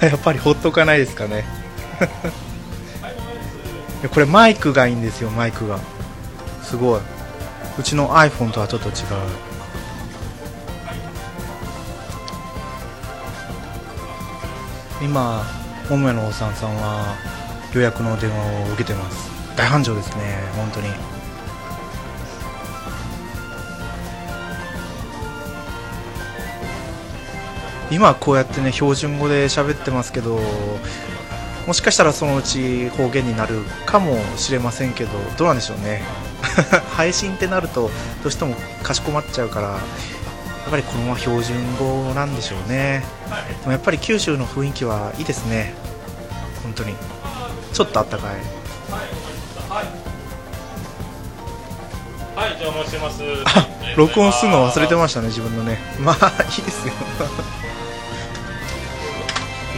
[0.06, 1.44] やっぱりほっとかないですかね。
[4.12, 5.78] これマイクがいいんですよマイクが。
[6.62, 7.00] すごい。
[7.78, 8.94] うちの iPhone とはちょっと違う。
[15.02, 15.44] 今
[15.88, 17.14] 桃屋のおっさんさんは
[17.72, 18.36] 予約の電話
[18.68, 19.30] を受けてます。
[19.56, 20.22] 大繁盛ですね
[20.56, 20.88] 本当に
[27.90, 30.38] 今はこうやってね標準語で喋ってますけど
[31.66, 36.02] もしかしたらそのうち方言になるかもしれませんけどどうなんでしょうね。
[36.96, 37.90] 配信ってなると
[38.22, 43.04] どうしてもかしこまっちゃうからやっぱりこのまま標準語なんでしょうね。
[43.60, 45.74] でもやっぱり九州の雰囲気はいいですね。
[46.62, 46.94] 本当に。
[47.72, 48.30] ちょっとあったかい。
[52.34, 53.22] はいじゃあお待ちしてます。
[53.44, 55.78] あ 録音するの忘れてましたね自分のね。
[55.98, 56.94] まあいいですよ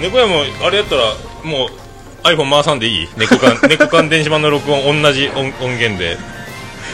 [0.03, 1.03] 猫屋もあれやったら
[1.45, 3.09] もう iPhone 回さんでいい？
[3.17, 6.17] 猫缶 猫缶電子版の録音同じ音音源で、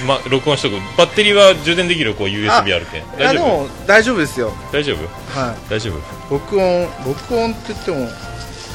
[0.06, 0.74] ま、録音しとく。
[0.96, 3.02] バッテリーは充電できるこう USB あるけん。
[3.02, 3.48] いやで大丈夫？
[3.64, 4.52] も大丈夫ですよ。
[4.72, 5.38] 大丈夫？
[5.40, 5.56] はい。
[5.70, 6.00] 大丈夫？
[6.30, 8.08] 録音録音って言っても。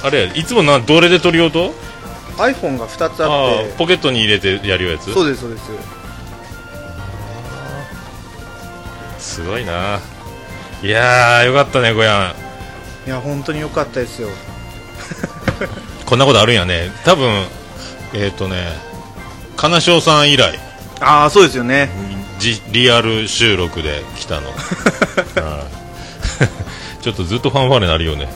[0.03, 1.73] あれいつもなどれで撮りようと
[2.37, 3.63] ？iPhone が2つああって。
[3.65, 5.11] ーポケットに入れてやるやつ？
[5.13, 5.63] そうですそうです。
[9.19, 9.99] すごいな。
[10.83, 12.42] いやーよかったねごやん
[13.05, 14.29] いや本当に良かったですよ。
[16.05, 16.91] こんなことあるんやね。
[17.03, 17.45] 多分
[18.13, 18.73] えっ、ー、とね
[19.57, 20.59] 金賞さん以来。
[20.99, 21.89] ああそうですよね。
[22.39, 24.47] じリアル収録で来たの。
[25.35, 25.63] は
[26.99, 27.03] い。
[27.03, 28.29] ちょっとずっとファンファーレなるよね。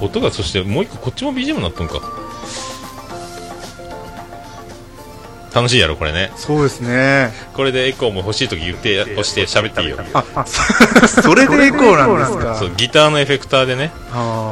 [0.00, 2.00] 音がそしてもう一個こっちも BGM になったんか
[5.56, 6.30] 楽しいやろこれね。
[6.36, 7.32] そうですね。
[7.54, 9.96] これでエコーも欲しい時言って押して喋っていいよ。
[10.12, 10.62] ああそ
[11.22, 12.56] それでエコーなんですか？
[12.56, 13.90] そうギターのエフェクターでね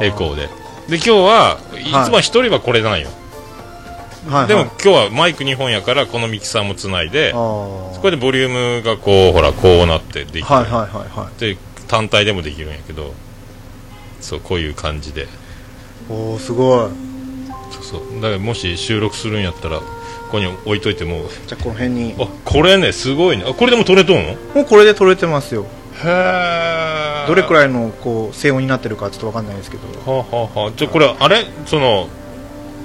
[0.01, 0.49] エコーで。
[0.89, 3.07] で今日はいつもは一人はこれなんよ、
[4.29, 4.39] はい。
[4.41, 4.47] はい。
[4.47, 11.39] でも今日はマイク2本やからこのミキサーもつないでそこでボリュームがこうほらこうなってできる、はいはいはいはい。
[11.39, 13.13] で単体でもできるんやけど
[14.21, 15.27] そうこういう感じで。
[16.09, 16.89] おおすごい。
[17.71, 18.21] そうそう。
[18.21, 19.81] だからもし収録するんやったら
[20.25, 21.23] ここに置いといても。
[21.47, 22.15] じゃあこの辺に。
[22.19, 23.45] あこれねすごいね。
[23.47, 24.31] あこれでも撮れとんの？
[24.31, 25.65] へもうこれで撮れてますよ。
[26.03, 29.87] えどれくらいのこう静音になってるかちょっとわかんないですけど。
[30.11, 31.45] はあ、はあはあ、じゃあこれあれ？
[31.65, 32.09] その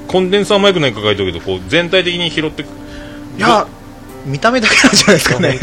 [0.07, 2.67] コンデンサーマイクなんか書いてるけどこう全体的に拾ってい
[3.39, 3.67] や
[4.27, 5.59] 見た目だけなんじゃないですかね。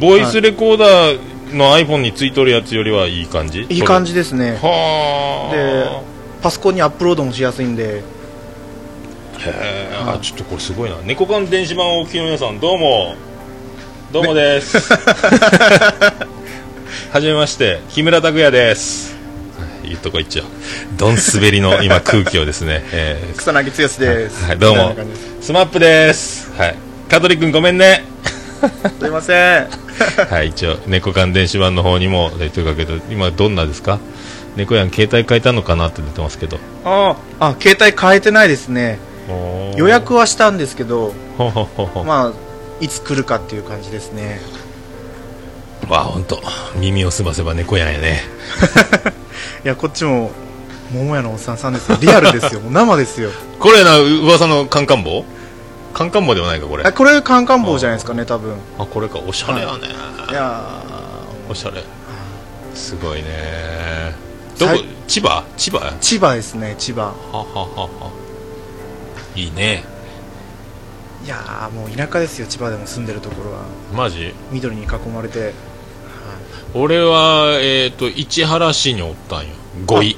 [0.00, 3.62] ボイスレコーダーの iPhone についとるやつよりはいい感じ？
[3.68, 4.58] いい感じですね。
[4.62, 5.54] はあ。
[5.54, 8.02] でパソコンにアップロードもしやすいんで
[9.44, 10.96] へえ、あちょっとこれすごいな。
[11.04, 13.16] 猫缶電子版をお聞きの皆さんどうも。
[14.12, 14.76] どうもです。
[17.12, 17.80] はじめまして。
[17.88, 19.16] 木村拓哉です。
[19.58, 20.44] はい言っとこ一応。
[20.96, 23.36] どん滑りの今空気をですね、 えー。
[23.36, 23.70] 草彅剛
[24.04, 24.94] です、はい、どうも。
[25.40, 26.52] スマップです。
[26.56, 26.76] はい。
[27.08, 28.04] 香取君ごめんね。
[29.00, 29.66] すいません。
[30.30, 33.98] はい一応猫缶電子版の方にもえーというかけど今どんなですか？
[34.56, 35.88] 猫やん携帯変えたのかな？
[35.88, 36.58] って出てますけど。
[36.84, 38.98] あああ携帯変えてないですね
[39.76, 41.12] 予約はしたんですけど
[42.04, 42.32] まあ
[42.80, 44.40] いつ来るかっていう感じですね。
[45.88, 46.40] わあ本当
[46.76, 48.22] 耳をすませば猫やんやね。
[49.64, 50.30] いやこっちも
[50.92, 51.98] 桃屋のおっさんさんですよ。
[52.00, 52.60] リアルですよ。
[52.70, 53.30] 生ですよ。
[53.58, 55.24] これな噂のカンカン帽
[55.94, 56.84] カンカン帽ではないかこれ。
[56.84, 58.54] あこれカンカン帽じゃないですかね多分。
[58.78, 59.18] あこれか。
[59.18, 59.88] おしゃれやね、
[60.30, 60.32] い。
[60.34, 60.64] や
[61.48, 61.84] おしゃれ。
[62.74, 64.14] すごいね
[64.58, 64.72] どこ？
[64.72, 65.44] はい千葉？
[65.56, 65.78] 千葉？
[65.78, 67.02] ー千葉ですね千葉。
[67.02, 68.10] はははは
[69.34, 69.84] いいね。
[71.24, 73.62] いやーもう田舎ですよ千葉でも住んでるところは。
[73.94, 74.34] マジ？
[74.50, 75.52] 緑に囲まれて、はい。
[76.74, 79.54] 俺はえっ、と市原市におったんよ。
[79.86, 80.16] 5位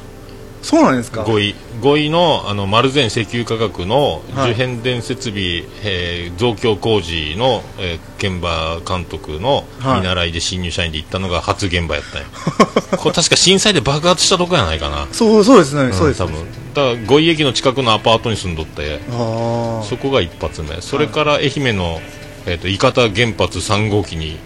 [0.64, 1.54] そうなんですか？5位。
[1.82, 4.52] 5位のあの丸善石油化学のはい。
[4.52, 10.00] 受変電設備、えー増強工事の、えー現場監督のはい。
[10.00, 12.28] 見習いで新入社員で行ったのが初現場やったんよ
[12.96, 15.06] これ確か震災で爆発したとこやないかな。
[15.12, 16.18] そうそうですね、そうです。
[16.22, 16.34] 多分。
[16.72, 20.80] だから五井駅の近くのアパートに住んどってああそこが一発目。
[20.80, 22.00] それから愛媛の、
[22.46, 24.38] えー、と伊方原発3号機に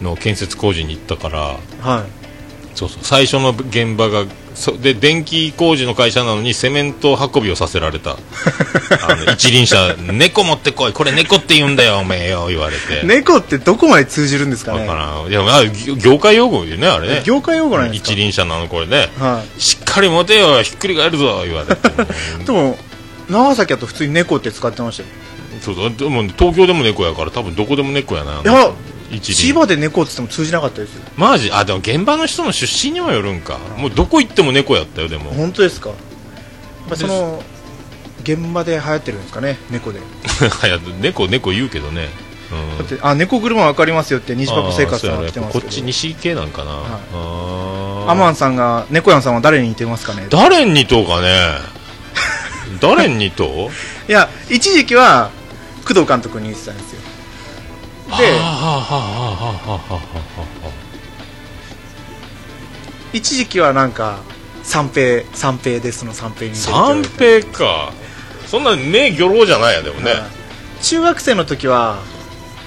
[0.00, 1.38] の建設工事に行ったから
[1.80, 2.02] はい。
[2.76, 2.98] そうそう。
[3.02, 8.12] 最初の現場がそで電気工事の会社なのにセメント運びをさせられた。
[8.12, 8.16] あ
[9.16, 9.94] の 一輪車。
[9.98, 10.92] 猫持ってこい。
[10.92, 14.86] これ猫って言うんだよおめえよ言われて、猫ってどこまで通じるんですかね？
[14.86, 17.22] わかいや、まあ、業業界用語でねあれね。
[17.24, 19.10] 業界用語なん一輪車なのこれね。
[19.18, 21.88] はしっかり持てよひっくり返るぞ言われて。
[22.42, 22.78] い でも
[23.28, 25.08] 長崎だと普通に猫って使ってましたよ。
[25.60, 28.40] そうそうでも東京でも猫やから多分どこでも猫やな。
[28.42, 28.70] いや
[29.20, 31.02] 千葉で猫って言っても通じなかったですよ。
[31.16, 31.50] マジ？
[31.52, 33.58] あでも現場の人の出身にもよるんか。
[33.76, 35.30] もうどこ行っても猫やったよでも。
[35.30, 35.90] 本当ですか？
[36.96, 37.42] その
[38.22, 39.58] 現場で流行ってるんですかね？
[39.70, 40.00] 猫で。
[41.00, 42.08] 猫猫言うけどね。
[42.50, 42.78] うん。
[42.78, 45.60] だってあ猫車わかりますよって西パパ生活さん来てますけど。
[45.60, 46.70] こっち西系なんかな、
[47.14, 48.10] あー。
[48.10, 50.26] アマンさんが猫やんさんは誰に似てますかね？
[50.30, 51.28] 誰に似とうかね？
[52.80, 53.46] 誰に似と
[54.08, 54.10] う？
[54.10, 55.30] いや一時期は
[55.86, 56.93] 工藤監督に似てたんですよ
[58.06, 58.12] で
[63.12, 64.18] 一時期はなんか
[64.62, 67.92] 三平三平ですの三平に三平か。
[68.46, 70.22] そんな目魚老じゃないやでもね、はい。
[70.82, 71.98] 中学生の時は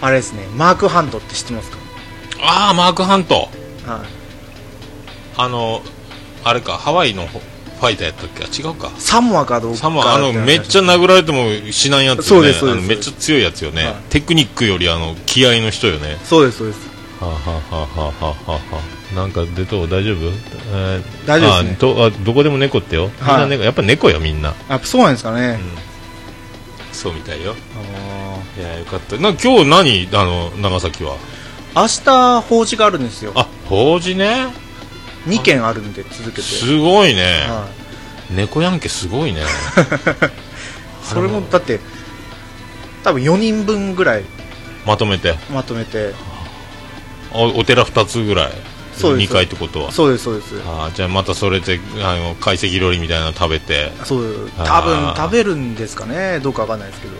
[0.02, 1.78] あれですねマークハンドって知ってますか？
[2.41, 3.36] ああマーク・ハント。
[3.36, 3.50] はい。
[5.38, 5.82] あの
[6.43, 7.28] あれかハワイの
[7.80, 8.44] ファイターやったっけ？
[8.44, 8.92] あ違うか。
[8.98, 9.78] サモアかどうか。
[9.78, 12.54] サモアあのめっちゃ殴られても死なんやつよね。
[12.54, 13.96] そうですめっちゃ強いやつよね、はい。
[14.10, 16.18] テクニックよりあの気合の人よね。
[16.24, 16.88] そうですそうです。
[17.20, 17.38] はあ、は
[17.72, 18.60] あはあはあはあは
[19.12, 20.28] あ、なんか出とう大丈夫、
[20.72, 21.72] えー大丈夫ですね。
[21.78, 24.54] あとあどこでも猫ってよ、みんな猫やっぱ猫よみんな。
[24.70, 25.60] やそうなんですかね、
[26.92, 27.56] そうみたいよ。
[28.58, 29.16] いやよかった。
[29.18, 30.10] な今日何？
[30.13, 31.18] あの長崎は。
[31.76, 33.34] 明日法事があるんですよ。
[33.36, 34.48] あ法事ね
[35.28, 37.68] 2件あるんで続けて、すごいね、は
[38.32, 39.42] い、猫やんけすごいね。
[41.04, 41.80] それもだって
[43.04, 44.24] 多分4人分ぐらい。
[44.86, 45.36] まとめて。
[45.54, 46.13] まとめて。
[47.34, 48.52] おお寺2つぐらい。
[48.94, 49.32] そうです。
[49.32, 49.92] 2回ってことは。
[49.92, 50.56] そうですそうです。
[50.66, 53.92] あーじゃあまたそれであの懐石料理みたいなの食べて。
[54.04, 56.40] そう多分食べるんですかね。
[56.40, 57.13] どうかわかんないですけど。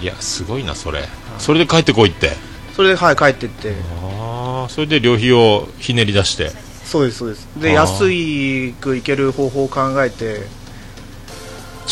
[0.00, 1.06] いやすごいなそれ。
[1.38, 2.32] それで帰ってこいって。
[2.74, 3.74] それではい帰ってって。
[4.02, 6.52] ああそれで旅費をひねり出して
[6.90, 7.46] そうですそうです。
[7.56, 7.86] であー。
[7.86, 10.46] 安いく行ける方法を考えて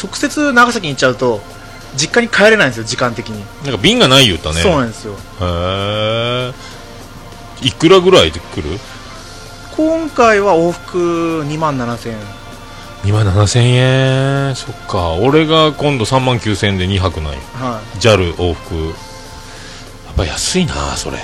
[0.01, 1.41] 直接長崎に行っちゃうと
[1.97, 4.57] 実家に帰れないんですよ時間的に、なんか便がない言うたね。
[4.61, 5.15] そうなんですよ。
[5.15, 5.17] へ
[7.63, 8.79] えいくらぐらいで来る？
[9.77, 12.19] 今回は往復2万7000円。
[13.05, 13.61] 2万7000
[14.49, 14.57] 円。
[14.57, 15.13] そっか。
[15.15, 17.39] 俺が今度3万9000円で2泊なんよ。
[17.55, 18.75] は JAL 往復。
[18.75, 21.17] やっぱ安いなそれ。
[21.17, 21.21] い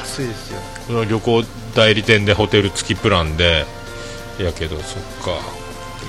[0.00, 0.60] 安いですよ。
[1.06, 1.44] 旅行
[1.74, 3.66] 代理店でホテル付きプランで。
[4.38, 5.40] やけどそっか。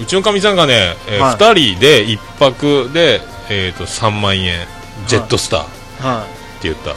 [0.02, 1.36] うちのかみさんがね、えーはい。
[1.36, 4.66] 2人で1泊で、えー、と3万円。
[5.08, 5.64] ジェットスター。
[5.64, 5.68] っ
[6.00, 6.26] ては
[6.62, 6.96] 言った、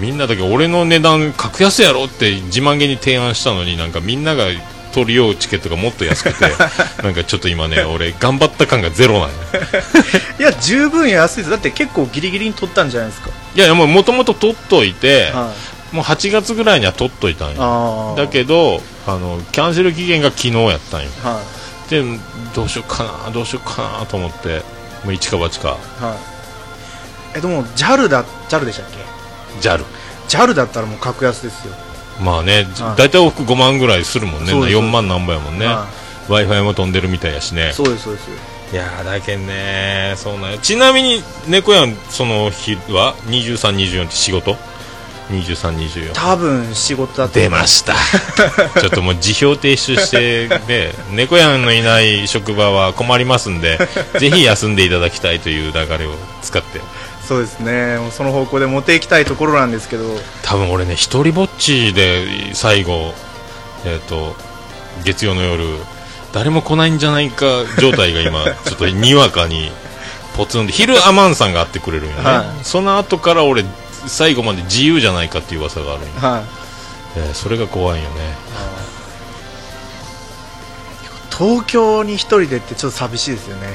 [0.00, 4.44] みんなだけ俺の値段格安やろって自慢げに提案したのになんかみんなが
[4.92, 6.44] 取りようチケットがもっと安くて
[7.02, 9.34] なんかちょっと今ね俺頑張った感がゼロなんよ
[10.38, 11.50] い いや十分安いです。
[11.50, 13.30] だって結構ギリギリに取ったんじゃないですか。
[13.54, 18.14] いやいやもともと取っといて、はいもう8月ぐらいには取っといたんよ。
[18.16, 21.08] だけどあのキャンセル期限が昨日やったんよ。
[21.22, 21.42] は
[21.88, 22.02] で
[22.54, 24.62] どうしようかなどうしようかなと思って
[25.04, 25.68] もう一か八か。
[25.68, 27.38] いはい。
[27.38, 29.84] えでも JAL だ JAL でしたっけ？JAL
[30.28, 31.74] JAL だったらもう格安ですよ。
[32.20, 32.96] まあね、はい。
[32.96, 34.50] 大体往復5万ぐらいするもんね。
[34.50, 35.86] そうです4万何ぼやもんね、は
[36.28, 37.72] w i f i も飛んでるみたいやしね。
[37.72, 38.30] そうですそうです。
[38.72, 44.56] いやーだけんねそうなんやちなみに猫やんその日は？2324って仕事？
[45.30, 47.94] 2324多分仕事だと出ました。
[48.80, 53.78] ちょっともう辞表提出してで猫やんのいない職場は困りますんで
[54.18, 56.80] ぜひ休んでいただきたいという流れを使って。
[57.26, 57.98] そうですね。
[58.16, 60.18] その方向で持っていきたいところなんですけど。
[60.42, 63.14] 多分俺ね一人ぼっちで最後
[63.84, 64.34] えっ、と
[65.04, 65.64] 月曜の夜
[66.32, 67.46] 誰も来ないんじゃないか
[67.78, 69.70] 状態が今 ちょっとにわかに
[70.36, 72.64] ポツンで昼アマンさんが会ってくれるんよね、はい。
[72.64, 73.64] その後から俺
[74.08, 76.42] 最後まで自由じゃないかっていう噂があるんよ、はい。
[77.18, 78.16] えーそれが怖いよね。
[81.36, 83.68] 東京に一人でってちょっと寂しいですよね。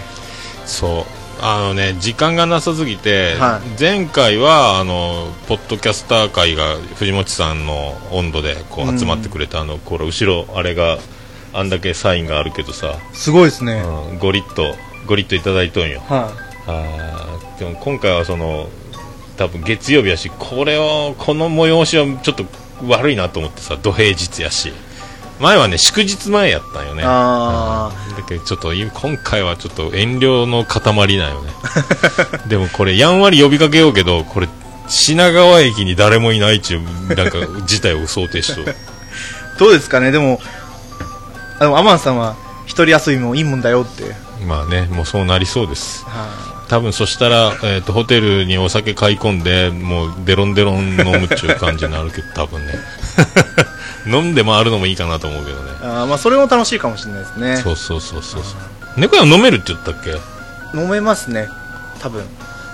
[0.66, 1.24] そう。
[1.42, 11.00] あのね時間がなさすぎて、は前回はあのポッドキャスター会が藤本さんの温度でこう集まってくれた、あのこれ後ろあれが
[11.52, 13.82] あんだけサインがあるけどさ、すごいですね、
[14.12, 14.76] うん、ゴリッと
[15.06, 16.02] ゴリッといただいとんよ。
[16.02, 16.32] は
[16.66, 18.70] あーでも今回はその
[19.44, 22.46] 多分月曜日やしこれをこの催しはちょっと
[22.88, 24.72] 悪いなと思ってさ土平日やし。
[25.40, 27.04] 前はね祝日前やったんよね。
[27.06, 28.16] あうん。
[28.16, 31.52] だけどちょっと今今回はちょっと遠慮の塊なんよね。
[32.48, 34.48] でもこれやんわり呼びかけようけどこれ
[34.88, 38.76] 品川駅に誰もいないっちゅうなんか事態を想定しとる。
[39.60, 40.12] どうですかね？
[40.12, 40.40] でも
[41.60, 42.36] あのアマンさんは
[42.66, 44.16] 一人遊びもいいもんだよって、
[44.46, 46.06] まあねもうそうなりそうです。
[46.06, 52.74] は多分そしたら、えー、とホテルにお酒買い込んでもうデロンデロン飲むっちゅう感じになるけど 多分ね。
[54.08, 55.70] 飲んで回るのもいいかなと思うけどね。
[55.72, 57.58] いあーまあそれも楽しいかもしれないですね。
[57.58, 59.00] そうそうそうそうそう。
[59.00, 60.12] 猫やん飲めるって言ったっけ？
[60.78, 61.48] 飲めますね。
[62.02, 62.26] 多分。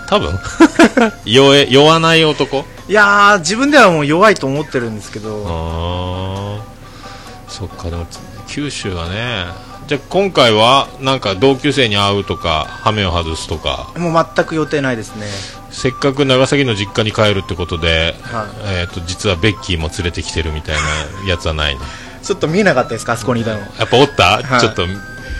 [0.07, 0.39] 多分？
[1.25, 2.65] 酔え酔わない男？
[2.87, 8.17] いやー自分ではもう弱いと思ってるんですけど、ああそっかでもつ
[8.47, 9.45] 九州はね
[9.89, 13.91] じゃあ今回はなんか同級生に会うとか羽目を外すとか。
[13.97, 15.25] もう全く予定ないですね。
[15.71, 18.81] せっかく長崎の実家に帰るってことで、はい。
[18.81, 20.75] えー、と実はベッキーも連れてきてるみたい
[21.23, 21.81] なやつはないの？
[22.21, 23.61] ちょっと見えなかったですかあそこにいたの。
[23.61, 24.61] やっぱおった、はい。
[24.61, 24.85] ちょっと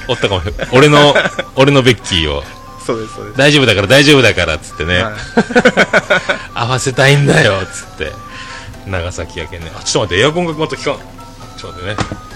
[0.08, 0.42] おったかも
[0.74, 1.14] 俺の
[1.56, 2.44] 俺のベッキーを。
[2.84, 3.38] そうですそうです。
[3.38, 5.14] 大丈夫だから大丈夫だからっつってね、はい。
[6.56, 8.12] 合わせたいんだよっつって。
[8.88, 9.72] 長崎やけんね。
[9.78, 10.94] あちょっと待ってエアコンがまた効かん。
[11.56, 12.29] ちょっと待ってね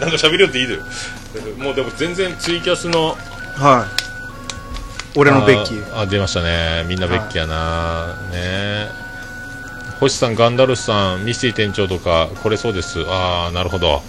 [0.00, 0.82] なんか喋りよっていいだよ。
[1.58, 3.16] もうでも全然ツイキャスの
[3.56, 3.86] は
[5.14, 5.18] い。
[5.18, 5.98] 俺のベッキー。
[5.98, 6.84] あ出ましたね。
[6.88, 8.86] みんなベッキーやな、ね。
[10.00, 13.04] 星さんガンダルスさんミスティ店長とかこれそうです。
[13.08, 14.02] ああなるほど。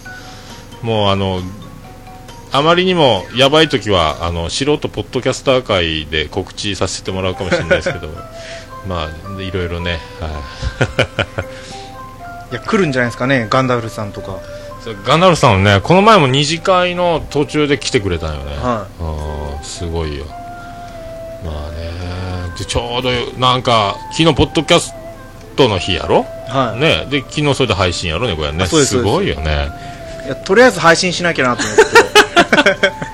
[0.83, 1.41] もうあの
[2.51, 8.09] あまりにもやばい時はあの素人ポッドキャスター会で告知させてもらうかもしれないですけど。
[8.87, 10.31] まあいろいろね、はい。
[12.51, 14.39] や来るんじゃないですかねガンダルフさんとか
[15.05, 18.87] ガンダルスさんはねこの前も二次会の途中で来てくれたんよね、は
[19.59, 20.25] うんすごいよ。
[21.43, 21.89] まあね。
[22.57, 23.09] でちょうど
[23.39, 24.93] なんか昨日ポッドキャス
[25.55, 26.25] トの日やろ？
[26.47, 27.07] はい、ね。
[27.09, 28.65] で昨日それで配信やろねこれね。
[28.65, 29.69] すごいよね。
[30.25, 33.09] いやとりあえず配信しなきゃなと思って。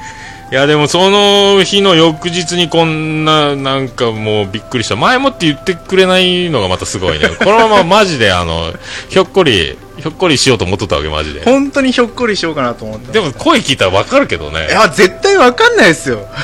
[0.51, 4.95] いやでもその日の翌日にこんななんかもうびっくりした。
[4.95, 7.29] 前もって言ってくれないのがまたすごいね。
[7.43, 8.71] このままマジであの
[9.09, 11.43] ひょっこりひょっこりしようと思っとったわけマジで。
[11.43, 14.67] 本当にひょっこりしようかなと思ってでも声聞いたらわかるけどね。
[14.67, 16.27] いや絶対わかんないですよ。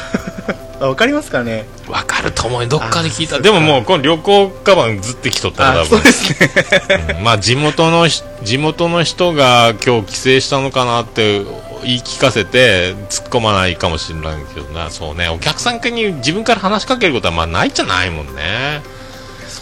[0.79, 1.65] あわかりますかね。
[1.87, 5.83] わかると思うよどっかで聞いたあでももうこの旅行カバンずってきとったら多分。
[5.83, 7.13] あそうですね。
[7.17, 11.43] うんまあ地元のし地元の人が今日帰省したのかなって
[11.83, 14.89] 言い聞かせて突っ込まないかもしれないけどな。
[14.89, 15.29] そうね。
[15.29, 18.81] お客さんに自分から話しかけることはまあないじゃないもんね。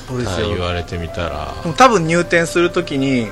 [0.08, 0.50] そうですよ。
[0.50, 1.54] 言われてみたら。
[1.76, 3.28] 多分入店するときに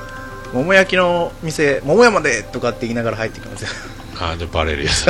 [0.52, 3.68] 桃焼きの店桃山でとかって言いながら入ってきますよ。
[4.20, 5.06] あじゃあバレるやつ。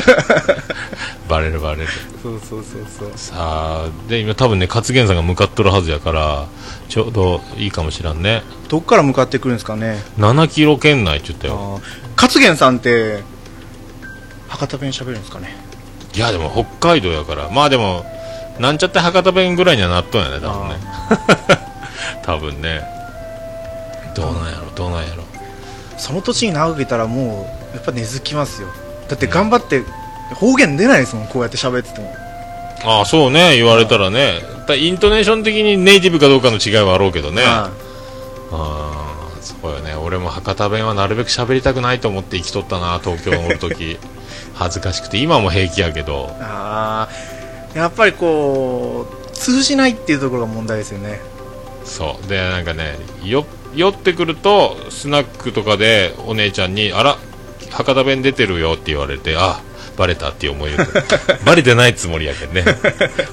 [1.29, 1.89] バレるバレる。
[2.23, 3.13] そうそうそうそう。
[3.17, 6.47] さあで今多分ね勝元さんが向かっとるはずやから
[6.89, 8.43] ちょうどいいかもしらんね。
[8.69, 10.03] どっから向かってくるんですかね。
[10.19, 11.81] 7キロ圏内って言ったよ。
[12.17, 13.23] 勝元さんって
[14.49, 15.57] 博多弁喋るんですかね。
[16.15, 17.49] いやでも北海道やから。
[17.51, 18.05] まあでも
[18.59, 20.77] なんちゃって博多弁ぐらいにはなっとんやね多分ね。
[22.25, 22.99] 多分ね。
[24.15, 25.28] どうなんやろどうなんやろ
[25.99, 28.69] その年に長くいたらもうやっぱ根付きますよ。
[29.09, 29.83] だって頑張って
[30.35, 32.15] 方言出ないですもんこうやって喋ってても。
[32.85, 34.41] ああそうね言われたらね。
[34.67, 37.43] だイントネーション的にネイティブかどうかの違いはあろうけどね。
[37.45, 37.71] あ
[38.51, 39.95] はあそうよね。
[39.95, 43.99] 俺も博多弁はなるべく喋りたくないと思って生きとったな東京におる時。
[44.55, 45.19] 恥ずかしくて。
[45.19, 46.37] 今も平気やけど。
[46.39, 47.09] いあ
[47.75, 51.21] やっぱりこう通じないっていうところが問題ですよね。
[51.85, 52.29] そう。
[52.29, 53.45] でなんかねよ
[53.75, 57.17] 酔ってくるとスナックとかでお姉ちゃんに「あら
[57.71, 59.61] 博多弁出てるよ」って言われてあ
[59.97, 60.77] バレたって思いを
[61.45, 62.65] バレてないつもりやけんね。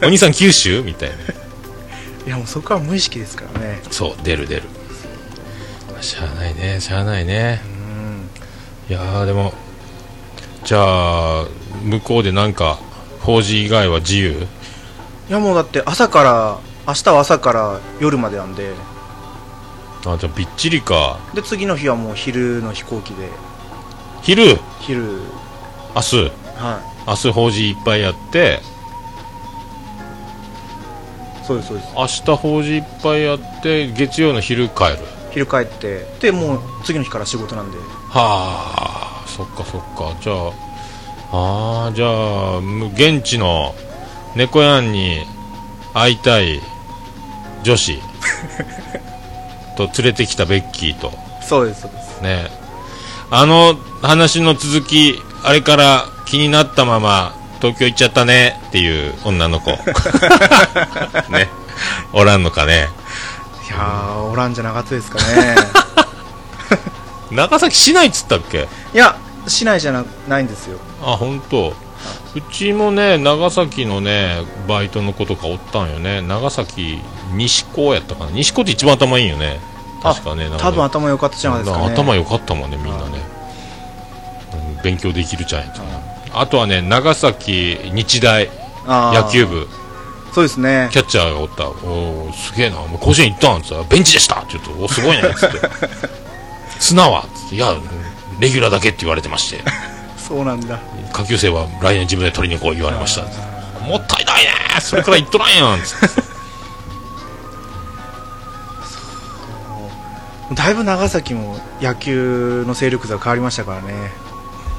[0.04, 0.82] お兄さん九州？
[0.82, 1.16] みたいな。
[1.16, 3.82] いやもうそこは無意識ですからね。
[3.92, 4.64] そう出る出る。
[6.02, 7.62] しゃあないねしゃあないね。
[7.66, 8.30] うん。
[8.90, 9.54] いやーでも
[10.64, 10.80] じゃ
[11.42, 11.46] あ
[11.84, 12.80] 向こうでなんか
[13.22, 14.48] 法事以外は自由？
[15.30, 16.58] いやもうだって朝から
[16.88, 18.72] 明日は朝から夜までなんで
[20.14, 21.20] あじゃあびっちりか。
[21.34, 23.30] で次の日はもう昼の飛行機で。
[24.22, 24.58] 昼？
[24.82, 25.22] 昼。
[25.96, 26.32] 明日？
[26.58, 28.60] は明日法事いっぱいやって。
[31.42, 31.94] いそうですそうです。
[31.96, 34.98] 明日法事いっぱいやって月曜の昼帰る。
[35.32, 36.06] 昼帰って。
[36.20, 37.78] でもう次の日から仕事なんで。
[37.78, 40.16] はあそっかそっか。
[40.22, 40.52] じゃあ
[41.32, 43.76] ああじゃあむ現地の
[44.36, 45.26] 猫やんに
[45.94, 46.62] 会いたい
[47.64, 48.00] 女子
[49.76, 51.12] と連れてきたベッキーと。
[51.42, 52.22] そうですそうです。
[52.22, 52.50] ね。
[53.32, 59.72] あの話の続きあれから気になったまま東京行っちゃったねっていう女の子。
[61.32, 61.50] ね。
[62.14, 62.88] おらんのかね。
[63.68, 65.56] いやーおらんじゃなかったですかね。
[67.32, 68.68] 長崎市内っつったっけ？
[68.94, 69.16] いや
[69.48, 70.80] 市内じゃなないんですよ。
[71.02, 71.74] あ本当。
[72.36, 76.22] うちもね長崎のねバイトの子とかおったんよね。
[76.22, 77.00] 長崎
[77.36, 78.32] 西高やったかな？
[78.32, 79.60] 西高って一番頭いいよね。
[80.02, 81.86] 確かねなんか多分頭良かったじゃないですかね。
[81.94, 83.20] 頭良かったもんねみんなね、
[84.78, 85.82] うん勉強できるじゃんやつ
[86.32, 88.50] あとはね長崎日大
[88.86, 89.68] 野球部。
[90.34, 90.90] そうですね。
[90.92, 91.68] キャッチャーがおった。
[91.70, 92.76] おーすげえな。
[92.76, 95.60] もう甲子園行ったんっつったらベンチでしたって言うとおすごいねっつって。
[96.80, 97.22] 綱は？
[97.22, 97.56] っつって。
[97.56, 97.74] いや
[98.40, 99.64] レギュラーだけって言われてまして。
[100.20, 100.78] そうなんだ。
[101.14, 103.22] 下級生は来年自分で取りに行こう言われました。
[103.82, 105.82] もったいないねそれから言っとらんやん。
[105.82, 106.35] つって
[110.54, 114.12] だいぶ長崎も野球の勢力図が変わりましたからね。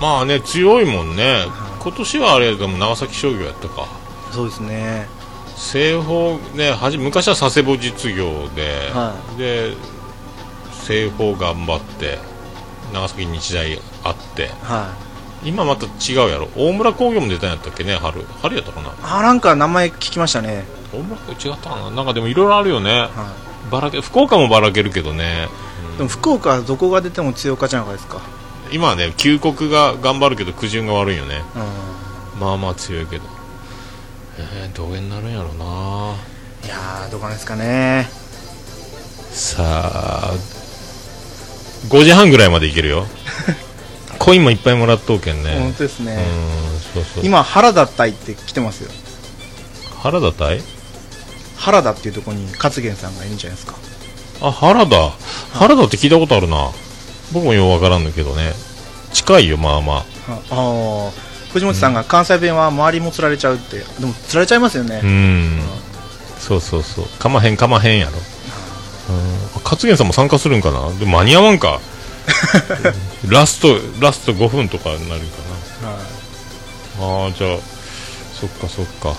[0.00, 1.46] まあね強いもんね。
[1.80, 3.88] 今年はあれでも長崎商業やったか。
[4.32, 5.08] そうですね。
[5.56, 9.72] 西方ねはじ昔は佐世保実業で、はで
[10.72, 12.18] 西方頑張って
[12.92, 14.48] 長崎日大あって。
[14.62, 14.94] は
[15.44, 16.48] 今また違うやろ。
[16.56, 18.22] 大村工業も出たんやったっけね春。
[18.42, 18.88] 春やったかな。
[18.88, 20.64] いあなんか名前聞きましたね。
[20.92, 21.90] 大村工業違ったかな。
[21.90, 23.00] なんかでもいろいろあるよね。
[23.00, 23.34] は
[23.70, 25.48] ばらけ福岡もばらけるけどね。
[25.94, 28.20] いでも福岡はどこが出ても強化じゃないですか。
[28.72, 31.42] 今はね旧国が頑張るけど苦順が悪いよね。
[32.34, 32.40] うん。
[32.40, 33.24] まあまあ強いけど。
[34.38, 36.14] えー、どげになるんやろうな。
[36.64, 38.08] いやーどうかですかね。
[39.30, 40.32] さあ
[41.88, 43.06] 5時半ぐらいまでいけるよ。
[44.18, 45.58] コインもいっぱいもらっとうけんね。
[45.58, 46.14] 本当ですね。
[46.14, 47.24] うんそうそう。
[47.26, 48.90] 今原田隊って来てますよ。
[50.02, 50.62] 原田隊
[51.56, 53.76] 原田っていうところに勝元さんがいるんじゃないですか。
[54.42, 55.10] あ原田？
[55.54, 56.70] 原田って聞いたことあるな。
[57.32, 58.52] 僕もようわからんのけどね。
[59.12, 60.38] 近いよまあまあ。
[60.50, 61.10] あ
[61.52, 63.78] 藤本さんが関西弁は周りも釣られちゃうって。
[63.78, 65.60] でも釣られちゃいますよね、うん。
[66.38, 67.06] そうそうそう。
[67.18, 68.12] かまへんかまへんやろ。
[68.12, 69.12] う
[69.58, 69.62] ん。
[69.64, 70.92] 勝元さんも参加するんかな？
[70.98, 71.80] でも間に合わんか。
[73.28, 75.26] ラストラスト5分とかになるか
[75.82, 75.88] な。
[75.88, 76.00] はい
[76.98, 77.58] ああじゃあ
[78.32, 79.14] そっかそっか。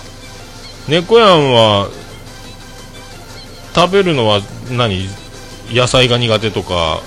[0.88, 1.88] 猫やんは
[3.74, 4.40] 食べるのは
[4.70, 5.08] 何？
[5.70, 7.00] 野菜が苦手とか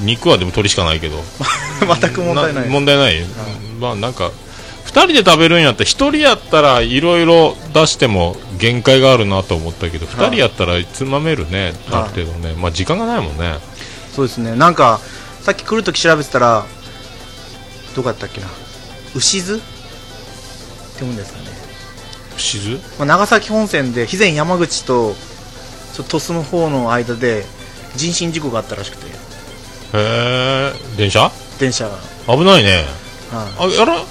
[0.00, 1.22] に肉はでも鳥しかないけど。
[2.00, 2.68] 全く問題ない。
[2.68, 3.24] 問題ない、
[3.78, 4.30] まあなんか
[4.86, 12.54] 2人で食べるんやったら1人やったらいろいろ出しても限界があるなと思ったけど2人やったらつまめるねある程度ね。
[12.54, 13.58] まあ時間がないもんね。
[14.14, 14.54] そうですね。
[14.56, 15.00] なんか
[15.42, 16.64] さっき来るとき調べてたら
[17.94, 18.46] どこやったっけな？
[19.14, 19.62] 牛津って
[20.94, 21.46] 読むんですかね、
[22.36, 25.16] しずまあ、長崎本線で肥前山口と
[25.92, 27.44] ちょっと鳥栖の方の間で
[27.96, 29.06] 人身事故があったらしくて。
[29.06, 29.10] へ
[29.94, 31.30] え電車？
[31.58, 32.84] 電車が、危ないね。
[33.30, 33.74] はい。
[33.74, 34.04] あやら？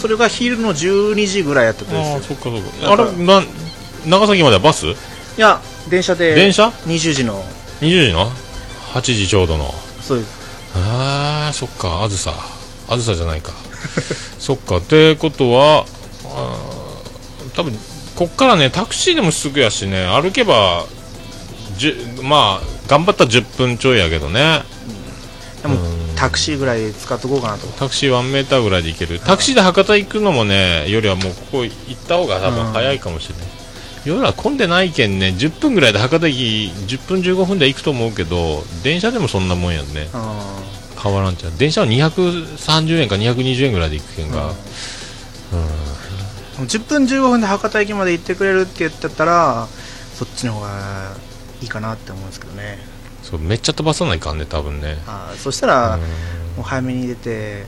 [0.00, 2.16] それが昼の12時ぐらいやったとあですよ。
[2.16, 2.92] あそっかそっか。
[2.92, 3.46] あれなん
[4.06, 4.86] 長崎まではバス？
[4.86, 4.94] い
[5.36, 7.42] や電車で電車？20時の。
[7.80, 8.30] 20時の
[8.92, 9.72] ？8時ちょうどの。
[10.00, 10.44] そうです。
[10.76, 12.02] ああそっか。
[12.02, 12.32] あずさ。
[12.88, 13.52] あずさじゃないか。
[14.38, 14.78] そっか。
[14.78, 15.86] ってことは
[17.54, 17.78] 多分
[18.16, 20.86] こっからねタクシーでもすぐやしね歩けば
[21.76, 24.62] じゅまあ頑張ったら10分ちょいやけどね。
[25.62, 26.14] でもうん。
[26.14, 27.66] タクシーぐらい使っとこうかなと。
[27.66, 29.18] タクシー1メーターぐらいで行ける。
[29.18, 33.46] タクシーで博多行くのもねよりはもうここ行った方が多分早いかもしれない。
[34.04, 40.08] 夜は混んでないけんね10分ぐらいで博多駅10分15分で行くと思うけど電車でもそんなもんやんね。
[40.12, 40.60] あ
[41.02, 41.52] 変わらんちゃう。
[41.58, 44.54] 電車は230円か220円ぐらいで行くけんが、うん
[46.56, 49.66] 10分15分で博多駅まで行ってくれるって言ってたら
[50.14, 51.12] そっちの方が
[51.60, 52.78] いいかなって思うんですけどね。
[53.22, 54.98] そうめっちゃ飛ばさないかんね多分ね。
[55.06, 56.00] あーそしたら、うん。
[56.00, 56.06] も
[56.60, 57.64] う早めに出て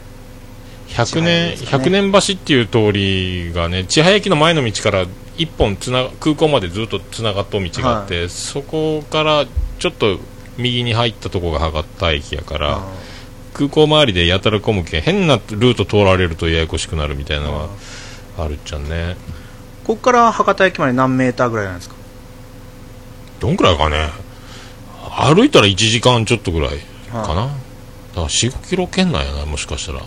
[0.89, 1.57] 100年、ね。
[1.57, 5.07] 100年橋っていう通りがね千早駅の前の道から
[5.37, 9.47] 一本つな空港までずっとつながった道があって、そこから
[9.79, 10.19] ちょっと
[10.57, 12.83] 右に入ったとこが博多駅やから、あ
[13.53, 17.69] 空港周りでやたら混むけん変なルート通られるとややこしくなるみたいなのー。
[17.69, 17.69] が
[18.39, 19.17] あるっちゃんね。
[19.85, 21.95] ここから博多駅まで何メーターぐらいなんですか？
[23.41, 24.09] どんくらいかね。
[25.19, 26.79] 歩いたら1時間ちょっとぐらい
[27.11, 27.57] かな、だか
[28.17, 30.03] ら4 5キロ圏内やなもしかしたら。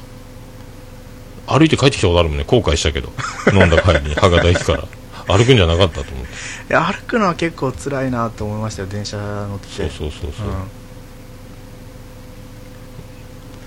[1.48, 2.44] 歩いて帰ってきたことあるもんね。
[2.44, 3.10] 後悔したけど。
[3.54, 4.84] 飲んだ帰りに博多駅から。
[5.28, 6.32] 歩くんじゃなかったと思って。
[6.32, 9.68] いや歩くのは結構辛いなと思いましたよ電車乗って。
[9.70, 10.54] そうそうそうそう、うん。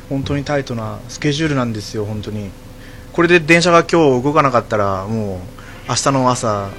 [0.08, 2.50] 本当にタイトなスケジュールなんですよ本当に
[3.12, 5.38] これで電車が今日動かなかったらもう
[5.88, 6.70] 明日の朝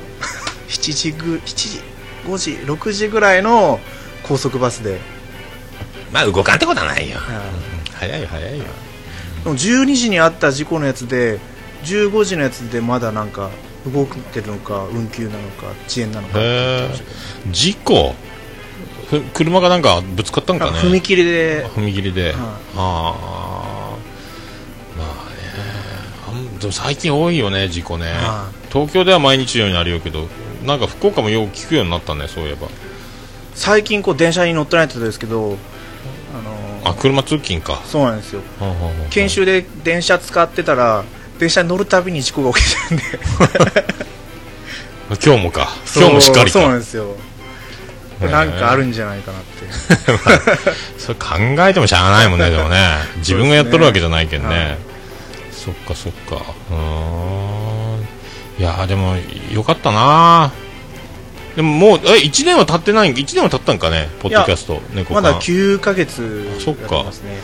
[0.67, 1.81] 7時ぐ7時
[2.25, 3.79] 5時6時ぐらいの
[4.23, 4.99] 高速バスで、
[6.11, 7.17] まあ動かんってことはないよ。
[7.17, 7.21] う
[7.89, 8.65] ん早いよ早いよ。
[9.43, 11.39] でも12時にあった事故のやつで
[11.83, 13.49] 15時のやつでまだなんか
[13.85, 16.39] 動いてるのか運休なのか遅延なのか
[17.51, 18.15] 事故？
[19.09, 20.79] ふ車がなんかぶつかったんかね。
[20.79, 21.65] 踏切で。
[21.67, 22.33] 踏切で、はい。
[22.33, 22.43] あ
[22.77, 23.72] あ
[26.63, 30.27] でも最近多いよね事故ね、は東京では毎日のようになるよけど
[30.65, 32.69] なんか福岡もよく聞くようになったねそういえば。
[33.53, 35.57] 最近こう電車に乗ってないってことですけど
[36.33, 37.81] あのあ車通勤か。
[37.85, 38.41] そうなんですよ。
[38.59, 41.03] はあはあはあ研修で電車使ってたら
[41.37, 43.03] 電車に乗るたびに事故が起きてるんで。
[45.23, 45.69] 今日もか。
[45.93, 47.17] 今日もしっかりそうなんかですよ。
[48.21, 49.67] なんかあるんじゃないかなって。
[50.97, 52.77] それ考えてもしゃあないもんねでも ね。
[53.17, 54.47] 自分がやっとるわけじゃないけんね。
[54.47, 54.92] はい
[55.63, 56.35] そっかそっか。
[56.35, 58.01] うーん。
[58.59, 59.15] いやでも
[59.51, 60.51] よかったな。
[61.55, 64.09] でももうえ1年は経ってない1年は経ったんかね？
[64.19, 66.81] ポッドキャスト猫缶まだ9ヶ月あそっか。
[66.95, 67.37] やってますね。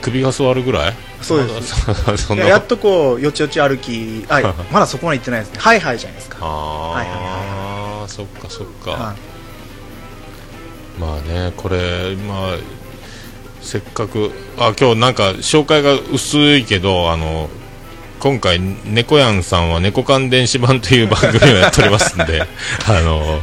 [0.00, 0.94] 首が座るぐらい？
[1.20, 1.86] そうです。
[2.26, 4.40] そややっとこうよちよち歩きあ
[4.72, 5.58] まだそこまで行ってないですね。
[5.60, 6.38] ハイハイじゃないですか。
[6.40, 8.08] ああ、はいはい。
[8.10, 11.00] そっかそっか、はい。
[11.00, 12.56] まあねこれまあ
[13.62, 17.48] せっかくあ今日なんか紹介が薄いけどあの
[18.18, 22.42] 今回猫やんさんは猫缶電子版という番組をやっておりますんで
[22.86, 23.40] あの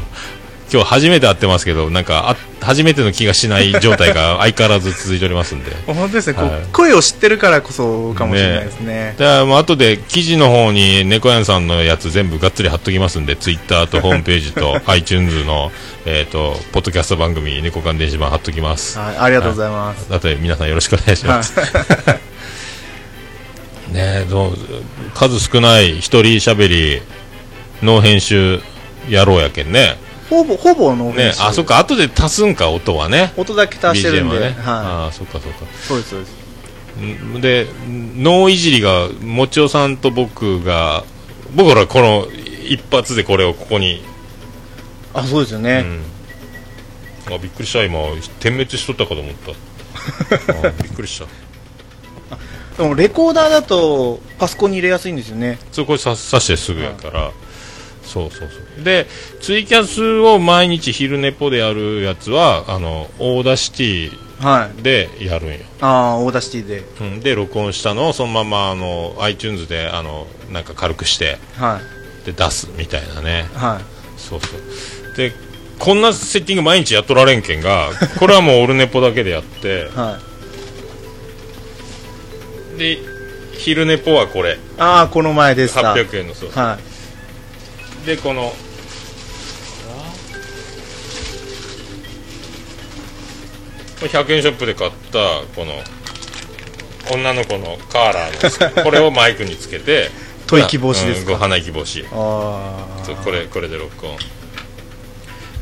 [0.71, 2.37] 今日初めて会ってますけどなんか
[2.69, 5.75] 初めての気がしない状態が 相変わらず続いておりますんで。
[5.87, 6.51] 本当ですね、はい。
[6.71, 9.15] 声を知ってるからこそかもしれないですね。
[9.17, 15.71] でもう後で記事の方に猫やんさんのやつ全部がっつり貼っときますんでツイッターとホームページと iTunes の、
[16.05, 18.99] えー、とポッドキャスト番組猫缶電子版貼っときます。
[18.99, 21.55] はい、ありがとうございます、あとで皆さんよろしくお願いします、
[23.91, 24.57] ねえどう
[25.15, 27.01] 数少ない一人喋り
[27.81, 28.61] の編集
[29.09, 29.97] やろうやけんね
[30.29, 31.33] ほぼほぼのね。
[31.39, 31.79] あそっか。
[31.79, 33.33] 後で足すんか音はね。
[33.35, 35.65] 音だけ足してるん BGM はで、ね、はああそっかそっか。
[35.65, 36.39] い、そうですそうです。
[36.99, 37.67] んで
[38.17, 41.03] 脳いじりがもちおさんと僕が
[41.55, 42.27] 僕らこの
[42.67, 44.03] 一発でこれをここに、
[45.13, 45.85] あそうですよね、
[47.27, 47.83] うん、あびっくりした。
[47.83, 47.99] 今
[48.39, 50.61] 点滅しとったかと思った。
[50.67, 51.25] あびっくりした。
[52.77, 55.57] でもレコーダーだとパソコンに入れやすいんですよね。
[55.71, 57.31] そこささしてすぐやから、
[58.09, 58.83] そうそうそう。
[58.83, 59.05] で
[59.39, 66.83] ツイキャスを毎日昼ネポでやるやつはあの Audacity はいでやるんよ、ああ Audacity で。
[67.01, 71.79] うん、で録音したのをそのままあの iTunes であのなんか軽くしては
[72.23, 72.25] い。
[72.25, 73.47] で出すみたいなね。
[73.53, 74.19] はい。
[74.19, 75.15] そうそう。
[75.15, 75.31] で
[75.77, 77.89] こんなセッティング毎日やっとられんけんが
[78.19, 79.89] これはもうオルネポだけでやって。
[79.95, 80.19] は
[82.75, 82.79] い。
[82.79, 82.97] で
[83.53, 84.57] 昼寝ぽはこれ。
[84.77, 85.93] ああこの前でした。
[85.93, 86.49] 800円のそう。
[86.51, 86.88] はい
[88.05, 88.53] でこの。
[93.99, 95.19] これ100円ショップで買った
[95.55, 95.73] この。
[97.11, 100.09] 女の子のカーラーのこれをマイクにつけて。
[100.49, 101.33] 吐息防止ですか？
[101.33, 102.07] うん鼻息防止。
[102.09, 104.17] これこれで録音。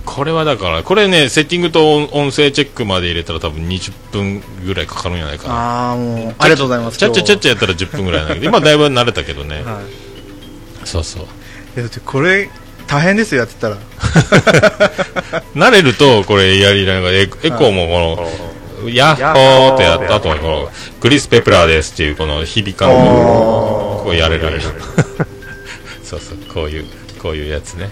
[0.05, 5.53] これはだからこれねセッティングと音音声チェックまで入れたら多分20分ぐらいかかるんじゃないかな。
[5.53, 10.87] ああもうありがとうございますちゃっちゃちゃっゃちゃやったら10分ぐらいなんだけど今だいぶ慣れたけどね、 はい。
[10.87, 11.27] そうそう
[11.75, 12.49] だってこれ
[12.87, 13.77] 大変ですよやってたら。
[15.55, 24.61] 慣れるとこれやりながらエエコーもこのヤッホーってやった後にこのクリス・ペプラーですっていうこの響かんをこうやれる
[26.03, 26.85] そうそうこういう
[27.21, 27.89] こういうやつね。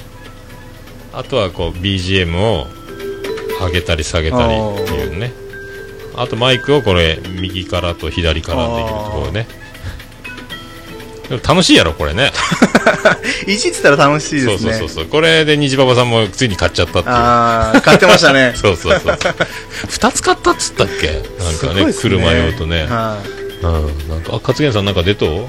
[1.14, 2.68] あとはこう BGM を
[3.66, 5.34] 上げたり下げたりっていうね。
[6.18, 9.48] あとマイクをこれ右からと左からできるところね
[11.30, 12.32] でも楽しいやろこれね。
[13.48, 14.50] いじってたら楽しいですね。
[14.50, 15.06] そうそうそうそう。
[15.06, 17.16] これで虹パパさんもついに買っちゃったっていう。
[17.16, 18.54] ああ買ってましたね。
[18.58, 21.08] そうそうそう2つ買ったっつったっけ？
[21.44, 23.66] なんかねすごいっす車用とね、はい。
[23.66, 25.48] うん、なんかあ勝元さんなんか出とね。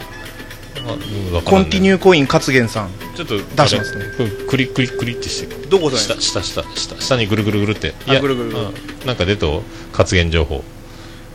[1.45, 2.91] コンティニューコイン勝元さん。
[3.17, 4.05] ちょっと出しますね。
[4.49, 5.55] クリクリクリってして。
[5.69, 6.03] どこだよ？
[6.03, 6.95] 下下下下。
[7.01, 7.95] 下にぐるぐるぐるって。
[8.07, 8.61] あぐるぐるぐる。
[8.61, 9.07] うん。
[9.07, 9.63] なんか出とう？
[9.97, 10.63] 活言情報。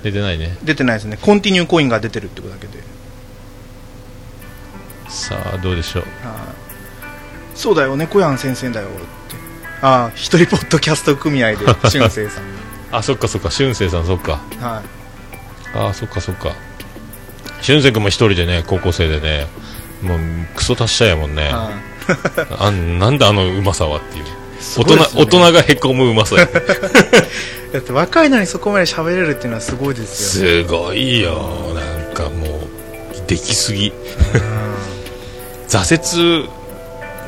[0.03, 0.57] 出てないね。
[0.63, 1.17] 出てないですね。
[1.21, 2.90] コンティニューコインが出てるってことだけで
[5.11, 6.03] さあどうでしょう？
[6.03, 7.57] はい。
[7.57, 8.97] そうだよ猫やん先生だよって。
[9.81, 12.43] ああ一人ポッドキャスト組合で 俊生さん。
[12.91, 13.51] あそっかそっか。
[13.51, 14.39] 俊生さんそっか。
[14.59, 14.81] は
[15.73, 16.53] あそっかそっか。
[17.61, 19.47] 俊生君も一人でね高校生でね
[20.01, 20.19] もう
[20.55, 21.49] クソ達者やもんね。
[21.49, 21.71] い、は
[22.59, 24.25] あなんだあのうまさはっていう。
[24.77, 26.45] 大人大人がへこむうまさや
[27.73, 31.73] だって若いのにそこまで喋れるっていうのはすごいですよすごいよ。
[31.73, 32.69] なんかも
[33.15, 33.91] うできすぎ
[35.71, 36.49] 挫折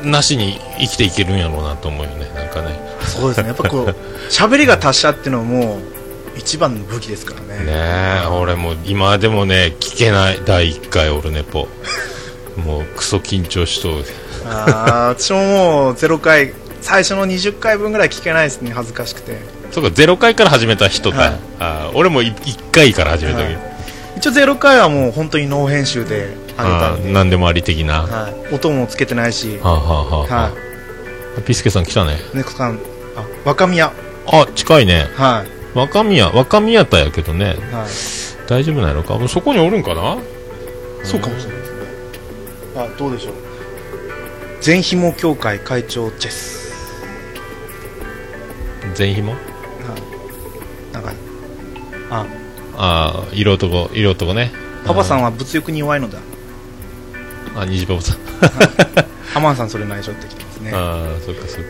[0.02, 2.30] なしに生きていけるんやろうなと思うよね。
[2.34, 2.78] なんかね。
[3.06, 3.48] そうですね。
[3.48, 3.96] やっぱこう
[4.28, 7.64] 喋りが達者っていうのはもう一番の武器ですからね。
[7.64, 7.72] ね
[8.24, 11.68] え俺も今でもね聞けない第1回オルネポ。
[12.56, 14.04] もうクソ緊張しとう。
[14.46, 19.38] ああ私ももう0回最初の20回分ぐらい聞けないですね恥ずかしくて。
[19.72, 21.32] そうか0回から始めた人だ、はい。
[21.60, 23.58] あー俺も1回から始めたけど、はい。
[24.18, 29.58] 一応0回はもう本当にノー編集でたあんで、ー何でもあり的な、ははい、音もつけてないし。
[29.62, 30.50] あ、はあはあはあ。
[31.36, 32.18] はピスケさん来たね。
[32.34, 32.78] い、猫さん。
[33.16, 33.92] あ若宮。
[34.26, 35.08] あ近いね。
[35.14, 35.78] はい。
[35.78, 37.46] 若宮若宮田やけどね。
[37.46, 37.56] はい。
[38.46, 39.18] 大丈夫なのか？
[39.18, 40.18] もうそこにおるんかな？
[41.02, 41.60] そうかもしれない。
[41.60, 41.78] ですね
[42.76, 43.34] あどうでしょう。
[44.60, 46.72] 全ひも協会会長チェス
[48.94, 49.32] 全ひも？
[49.32, 49.40] はい。
[50.92, 51.12] なんか
[52.10, 52.26] あ。
[52.76, 54.52] ああ色男色男ね。
[54.84, 56.18] パパさんは物欲に弱いのだ
[57.56, 58.18] あ虹パパさん。
[59.34, 60.70] ハマンさんそれ内緒ってきてますね。
[60.74, 61.64] ああそっかそっか。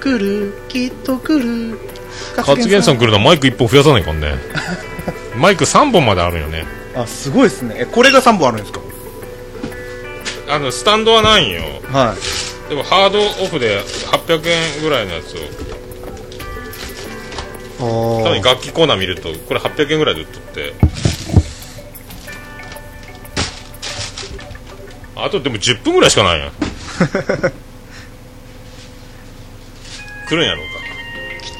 [0.00, 1.78] 来るきっと来る。
[2.36, 4.34] 勝元さん来るのはマイク1本増やさないかんね。
[5.36, 6.64] マイク3本まであるよね。
[6.96, 7.76] あすごいですね。
[7.78, 8.80] えこれが3本あるんですか？
[10.50, 11.62] あのスタンドはないんよ。
[11.92, 12.14] は
[12.66, 12.68] い。
[12.70, 13.80] でもハードオフで
[14.26, 15.38] 800円ぐらいのやつを。
[17.80, 20.74] お多分楽器コーナー見るとこれ800円ぐらいで売っとって
[25.24, 26.52] あとでも10分ぐらいしかないやん。
[30.28, 30.72] 来るんやろうか。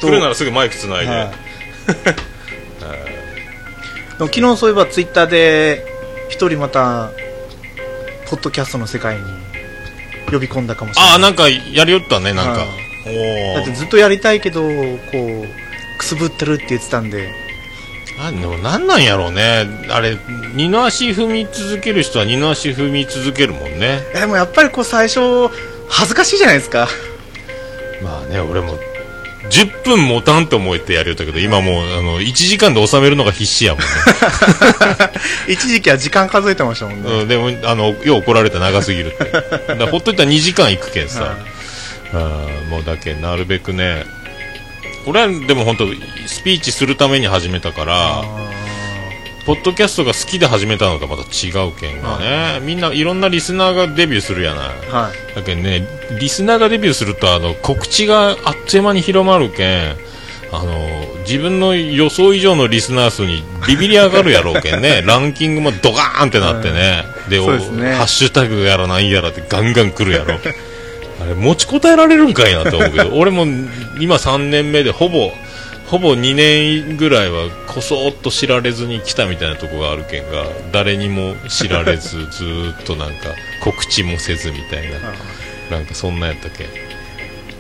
[0.01, 1.29] 来るならすぐマイクつないで、 はい。
[4.19, 5.85] でも昨日そういえばツイッターで
[6.29, 7.11] 一人また
[8.27, 9.23] ポッドキャストの世界に
[10.31, 11.13] 呼び込んだかもしれない。
[11.13, 12.67] ああなんかやりよったねなんか、は
[13.55, 14.67] だってずっとやりたいけどこ
[15.15, 17.48] うくすぶってるって言ってたんで
[18.21, 19.67] あでもなんなんやろうね。
[19.91, 20.17] あれ
[20.55, 24.01] 二の足踏み続ける人は二の足踏み続けるもんね。
[24.15, 25.49] えでもやっぱりこう最初
[25.89, 26.89] 恥ずかしいじゃないですか。
[28.03, 28.77] まあね俺も
[29.51, 33.87] 10分持たんと思ってやりよったけど今もうあの1時間で収めるのが必死やもんね。
[35.49, 39.75] 一時期は時間数えてましたもんね、うん、でもあのよう怒られた長すぎるって。
[39.77, 41.35] だほっといたら2時間行くけんさ、 はい。
[42.15, 44.05] うんもうだけなるべくね
[45.09, 45.87] 俺はでも本当
[46.27, 48.23] スピーチするために始めたから
[49.47, 54.69] ポッドキャストが好きで始めたのとまた違うけんがね、みんないろんなリスナーがデビューするやない。
[54.91, 55.35] はい。
[55.35, 55.87] だけどね
[56.21, 59.97] リスナーがデビューするとあの告知があっという間に広まるけん
[60.53, 60.77] あの
[61.21, 65.01] 自分の予想以上のリスナー数にビビり上がるやろうけんね。
[65.07, 67.39] ランキングもドカーンってなってね、で
[67.73, 67.95] ね。
[67.95, 70.35] ハッシュタグやらなんやらってガンガン来るやろ。
[70.35, 70.39] あ
[71.29, 73.11] れ持ちこたえられるんかいなと思うけど。
[73.17, 73.45] 俺も
[74.01, 75.31] 今3年目でほぼ
[75.87, 83.31] ほぼ2年ぐらいはこそっと知られずに来たみたいなとこがあるけんが誰にも知られず ずーっとなんか
[83.63, 84.99] 告知もせずみたいな。
[85.77, 86.65] なんかそんなやったけ？
[86.65, 86.69] ん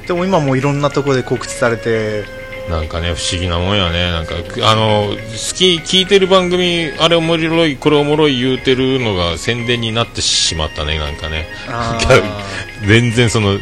[0.07, 2.25] でも今もういろんなところで告知されて
[2.69, 4.11] なんかね不思議なもんやね。
[4.11, 5.17] なんかくあの好
[5.57, 11.47] き聞いてる番組あれおもろいこれおもろい言うてるのが宣伝になってしまったねなんかね。
[11.69, 11.99] あ
[12.87, 13.53] 全然その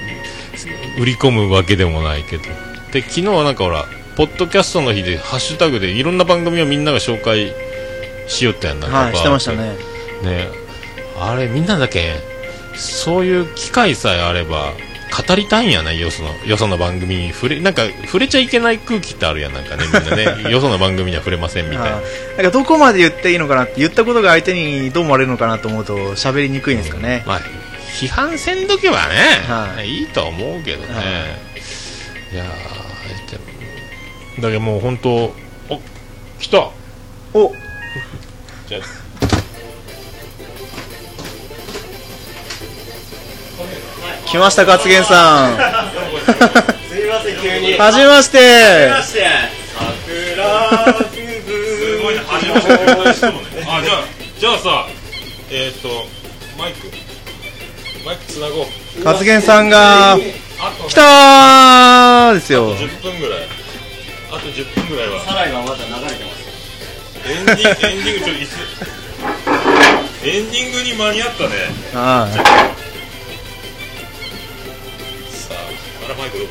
[0.99, 2.45] 売り込むわけでもないけど。
[2.93, 3.87] で昨日はなんかほら
[4.17, 7.53] ポッドキャストの日でハッシュタグでいろんな番組をみんなが紹介
[8.29, 9.77] しよったやんなんかはいしてましたね。
[10.23, 10.49] ね。
[11.19, 12.15] あれみんなだけ
[12.75, 14.73] そういう機会さえあれば
[15.11, 20.51] 語りたいんやねよそのよその番組に触れなんか触れちゃいけない空気ってあるやんなんかねみんなね。
[20.51, 21.91] よその番組には触れませんみたいな。
[21.91, 22.03] なん
[22.45, 27.41] かどこまで言っていいのかなって言ったことが相手にどう思われるのかなと思うと喋りにくいんですかね、まあ
[27.97, 29.15] 批判せんときはね、
[29.49, 30.01] はい。
[30.01, 33.45] い、いとは思うけどね、、はいやーでも
[34.43, 35.35] だけどもう本当お
[36.39, 36.71] 来た。
[37.33, 37.53] お。
[38.69, 39.06] じゃあ
[44.27, 45.57] 来ました勝元さん。
[46.91, 47.79] すみません急に。
[47.79, 48.39] はじめまして。
[49.05, 49.25] して。
[50.05, 52.61] 桜すごいね初めま
[53.13, 53.27] して。
[53.27, 54.05] あじゃあ
[54.41, 54.89] じゃあさ
[55.51, 56.09] えっ、ー、と
[56.59, 56.91] マイク。
[58.05, 58.67] マイクつなごう。
[59.05, 60.19] 勝元さんが
[60.89, 62.77] 来たーですよ。
[62.77, 63.39] 10分ぐらい。
[64.33, 65.25] あと10分ぐらいは。
[65.25, 66.47] サライがまだ流れてます。
[67.29, 68.51] エンディングエンディングちょっといつ？
[70.27, 71.51] エンディングに間に合ったね。
[71.95, 72.86] はさ
[76.07, 76.51] ああらマイクどこ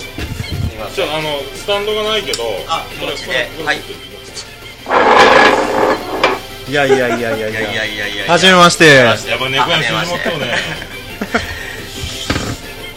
[0.93, 2.43] じゃああのスタンドがないけど。
[2.67, 3.79] あこれ持ちでこれはい
[6.67, 10.55] いやいやいやいやいやいやいやいやはじめましてやっぱ猫屋に進まっとうね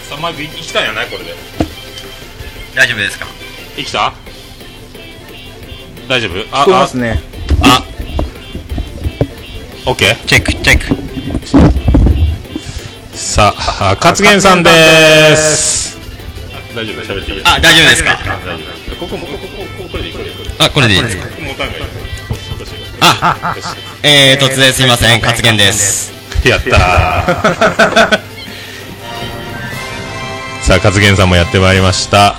[0.09, 1.35] さあマイク生きたんやないこれで
[2.75, 3.27] 大丈夫ですか
[3.77, 4.15] 生きた
[6.09, 7.21] 大丈夫あ聞こえますね
[7.63, 7.85] あ
[9.87, 10.87] オッケーチェックチェック
[13.15, 15.98] さあ勝元さんです
[16.79, 18.11] 大丈夫喋っていいあ大丈夫ですか？
[18.23, 18.63] 大丈
[18.93, 19.49] 夫ここもこここ
[19.83, 21.25] ここれでいいこれでいいこれでいいあこれでいいですか？
[23.01, 23.55] あ
[24.03, 26.13] えー突然すいません勝元です。
[26.45, 28.21] やったー。
[30.63, 32.37] さあ勝元さんもやってまいりました。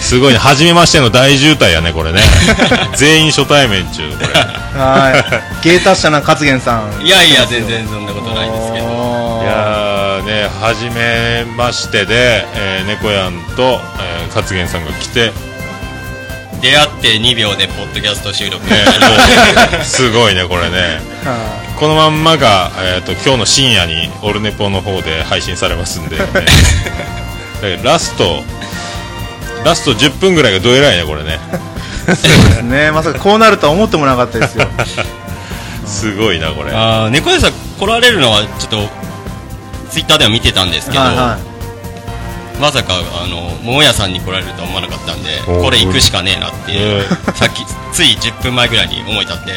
[0.00, 2.20] すごいね初めましての大渋滞やねこれね。
[2.94, 4.26] 全員初対面中これ。
[4.78, 5.24] は
[5.62, 5.66] い。
[5.66, 7.02] 芸達者な勝元さん。
[7.04, 8.63] いやいや全然そんなことないです
[10.44, 15.32] やーね初めましてで、えー、猫やんと、えー、勝元さんが来て、ね、
[16.60, 18.64] 出会って2秒でポッドキャスト収録。
[18.64, 21.00] もうすごいねこれね。
[21.24, 26.16] は このまんまが、えー、と今日の深夜にオルネポの方で配信されますんで、
[27.62, 28.44] ね、ラスト
[29.64, 31.34] ラスト10分ぐらいがどえらいねこれね。
[31.34, 31.36] い
[32.04, 32.16] そうで
[32.54, 32.92] すね。
[32.92, 34.68] まさかこうなるとは思ってもなかったですよ。
[35.86, 36.72] すごいなこれ。
[36.72, 38.88] あー猫屋さん来られるのはちょっと
[39.94, 41.38] ツイッターでは見てたんですけど、はいは
[42.60, 49.52] まさかあの桃屋さんに来られるとは思わなかったんでこれ行くしかねえなっていう、ね さっきつい10分前ぐらいに思い立って。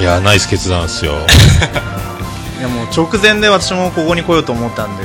[0.00, 1.12] いやナイス決断っすよ、
[2.60, 5.04] いやもう直前で私もここに来ようと思ったんで。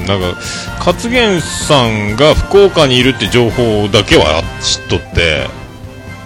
[0.00, 0.38] うん、なんか
[0.78, 5.48] 勝元さんが福岡にいるって情報だけは知っとって。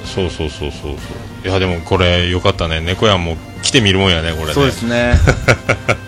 [0.04, 1.48] そうそうそうそうそう。
[1.48, 2.80] いやでもこれよかったね。
[2.80, 4.52] 猫やんも来てみるもんやねこれね。
[4.54, 5.18] そうですね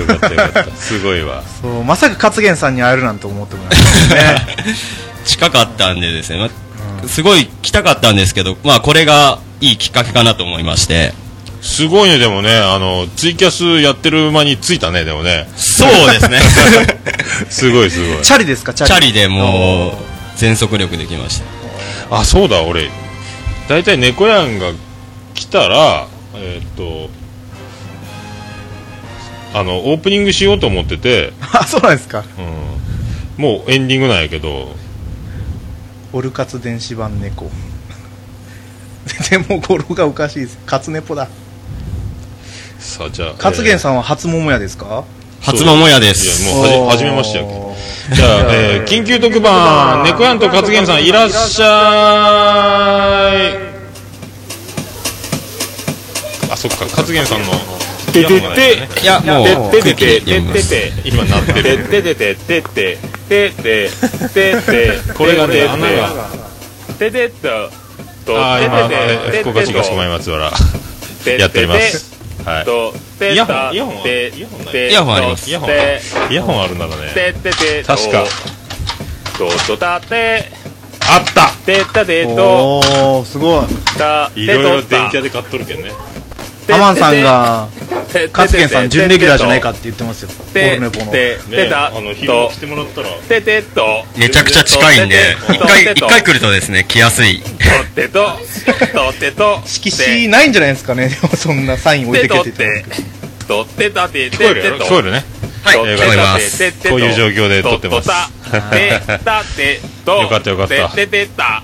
[0.00, 0.76] よかったよかった。
[0.76, 1.42] すごいわ。
[1.62, 5.04] そうまさか勝元さんに会えるなんて思ってもなかったですね。
[5.24, 6.38] 近かったんでですね、
[7.02, 11.12] ま、すごい来たかったんですけど、まあ、これがいいきっかけかなと思いまして。
[11.62, 12.58] すごいねでもね。
[12.58, 15.48] あのツイキャスやってる間に着いたねでもね。
[15.56, 16.38] そうですね。
[17.48, 18.22] すごいすごい。
[18.22, 18.74] チャリですか？
[18.74, 18.92] チャリ。
[18.92, 19.92] チャリでもう
[20.36, 21.40] 全速力できまし
[22.10, 22.18] た。
[22.18, 22.90] あそうだ俺。
[23.66, 24.72] 大体猫やんが
[25.32, 27.08] 来たらえーっと
[29.54, 32.24] あのオープニングしようと思ってて、 あそうなんですか。
[33.38, 34.74] うん、もうエンディングなんやけど。
[36.12, 37.50] オルカツ電子版猫。
[39.30, 40.58] でも語呂がおかしいです。
[40.66, 41.28] カツネポだ。
[42.80, 45.04] さあじゃあ勝元ん、さんは初桃屋ですか？
[45.40, 47.50] 初桃屋でいやすもうはじめましてやけ
[48.14, 53.74] じゃあ、えー緊急特番猫やんと勝元さんいらっしゃい。
[56.50, 57.52] あそっか勝元さんの
[58.20, 62.98] イヤホンがないやもうて空気でてててて今なってるててててて
[63.28, 63.90] てて
[64.32, 66.28] ててこれがね穴が
[66.98, 67.30] ててっ
[68.24, 68.88] とあ今
[69.42, 70.50] 福岡市がしこまい松原
[71.38, 72.64] やっておりますはい
[73.32, 74.02] イヤホンイヤホン
[74.90, 75.70] イヤホンありますイヤホン
[76.30, 77.10] イヤホンあるならね
[77.86, 78.24] 確か
[79.38, 80.44] ととたて
[81.06, 85.90] あったてたてとおおすごいいろいろ電気屋で買っとるけんね
[86.72, 87.68] アマンさんが
[88.14, 91.38] て勝元さん準レギュラーじゃないかって言ってますよオてルネポのね
[91.74, 95.16] あの昼と来てもらったらててとめちゃくちゃ近いんで
[95.50, 98.24] 一回一回来るとですね来やすいとってと
[98.92, 105.24] とってと色紙ないんじゃないですかねでもそんなサイン置いてけててって言ってとってたて聞こえるやろ聞こえるね
[105.64, 108.08] はい聞こえますこういう状況で撮ってます
[108.70, 111.62] てたてとよかったよかったててた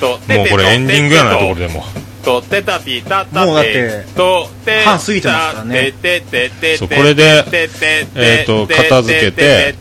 [0.00, 1.84] ともうこれエンディングやなところでも
[2.26, 5.92] とてたてたたもうだってとて半過ぎてますからね。
[5.92, 7.44] てててそうこれで
[8.16, 9.74] えーと片付けて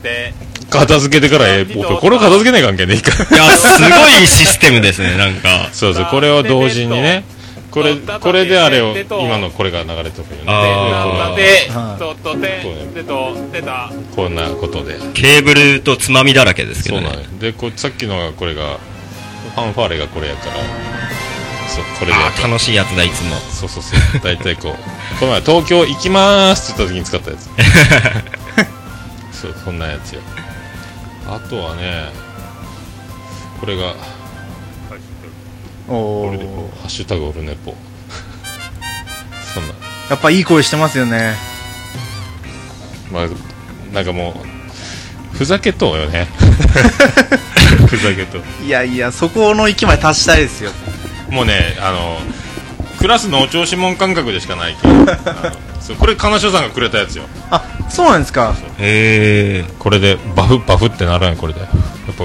[0.70, 3.26] 片付けてからえー僕これを片付けない関係ね一回。
[3.26, 5.70] いやすごいシステムですねなんか。
[5.74, 7.24] そうそうこれを同時にね
[7.72, 10.52] これこれであれを今のこれが流れてるよね。
[14.16, 18.78] こんなことでケーブルとつまみだらけですけそうどねでこさっきのがこれが
[19.56, 20.54] ファンファーレがこれやから
[21.68, 23.36] そうこれで楽しいやつだいつも。
[23.52, 24.20] そうそうそう。
[24.24, 25.20] 大体こう。
[25.20, 27.50] この前東京行きまーすって言った時に使ったやつ。
[29.42, 30.22] そうそんなやつよ。
[31.28, 32.10] あとはね
[33.60, 33.96] これが
[35.88, 37.76] おおハッシュタグオルネポ。
[39.54, 39.74] そんな。
[40.10, 41.36] やっぱいい声してますよね。
[43.12, 43.28] まあ
[43.94, 44.42] なんかも
[45.34, 46.28] うふざけとうよね。
[47.88, 48.44] ふざけとう。
[48.66, 50.72] いやいやそこの域まで達したいですよ
[51.30, 52.18] もうねあの
[53.00, 57.24] クラスのお調子者感覚でしかないけど これ金城さんがくれたやつよ。
[57.52, 58.56] あそうなんですか。
[58.80, 59.66] へえ。
[59.78, 61.60] これでバフバフってならんこれで。
[61.60, 61.70] やっ
[62.16, 62.24] ぱ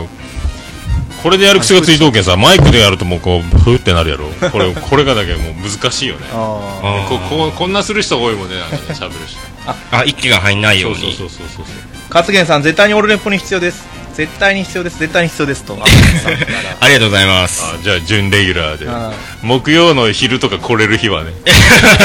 [1.23, 4.29] これでやる癖がついとうけんさマイクでやるともうこうフーってなるやろ。
[4.51, 6.23] これ これがだけもう難しいよね。
[6.33, 9.37] ああこここんなする人多いもんねなんかね喋るし。
[9.93, 11.15] あ息が入んないよそううに。
[11.15, 11.65] そうそうそうそう
[12.11, 13.85] あ勝元さん絶対にオルネポに必要です
[14.21, 14.99] 絶対に必要です。
[14.99, 15.79] 絶対に必要ですと。
[15.81, 17.63] ありがとうございます。
[17.65, 18.85] あじゃあ準レギュラーで。
[18.87, 21.31] あ木曜の昼とか来れる日はね。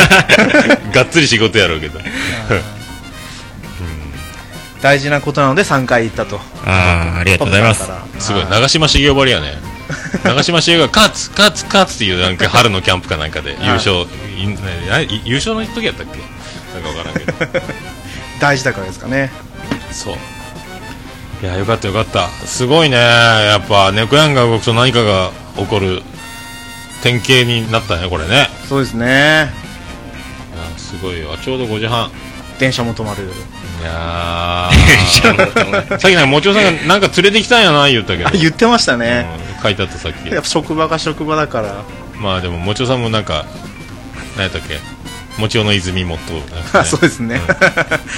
[0.96, 2.00] がっつり仕事やろうけど
[4.82, 6.40] 大事なことなので3回行ったと。
[6.66, 7.84] ああありがとうございます。
[8.20, 9.58] すごい長嶋茂雄ばりやね。
[10.24, 14.06] 長嶋茂雄が勝つ勝つ勝つっていうなんか春のキャンプかなんかで優勝
[15.26, 16.20] 優勝の時やったっけ？
[16.74, 17.62] なんかわからんけど。
[18.40, 19.34] 大事だからですかね。
[19.92, 20.18] そう
[21.42, 22.28] いやよかったよかった。
[22.30, 22.96] すごいね。
[22.96, 26.02] やっぱ猫やんが動くと何かが起こる。
[27.04, 28.48] 典型になったねこれね。
[28.68, 29.06] そうですね。
[29.06, 31.38] いやすごいよ。
[31.38, 32.10] ちょうど5時半。
[32.58, 33.26] 電車も止まる。
[33.26, 33.28] い
[33.84, 35.86] やー。
[35.88, 38.30] さっきなんかもちおさんがなんか連れてきたんやな言ったけど。
[38.30, 40.30] あ 言ってましたね、うん書いてあったさっき。
[40.30, 41.84] やっぱ職場が職場だから。
[42.20, 43.46] まあでももちおさんもなんか
[44.36, 44.80] 何やったっけ？
[45.40, 46.34] もちおの泉もと。
[46.56, 47.42] なんか、あね、そうですね、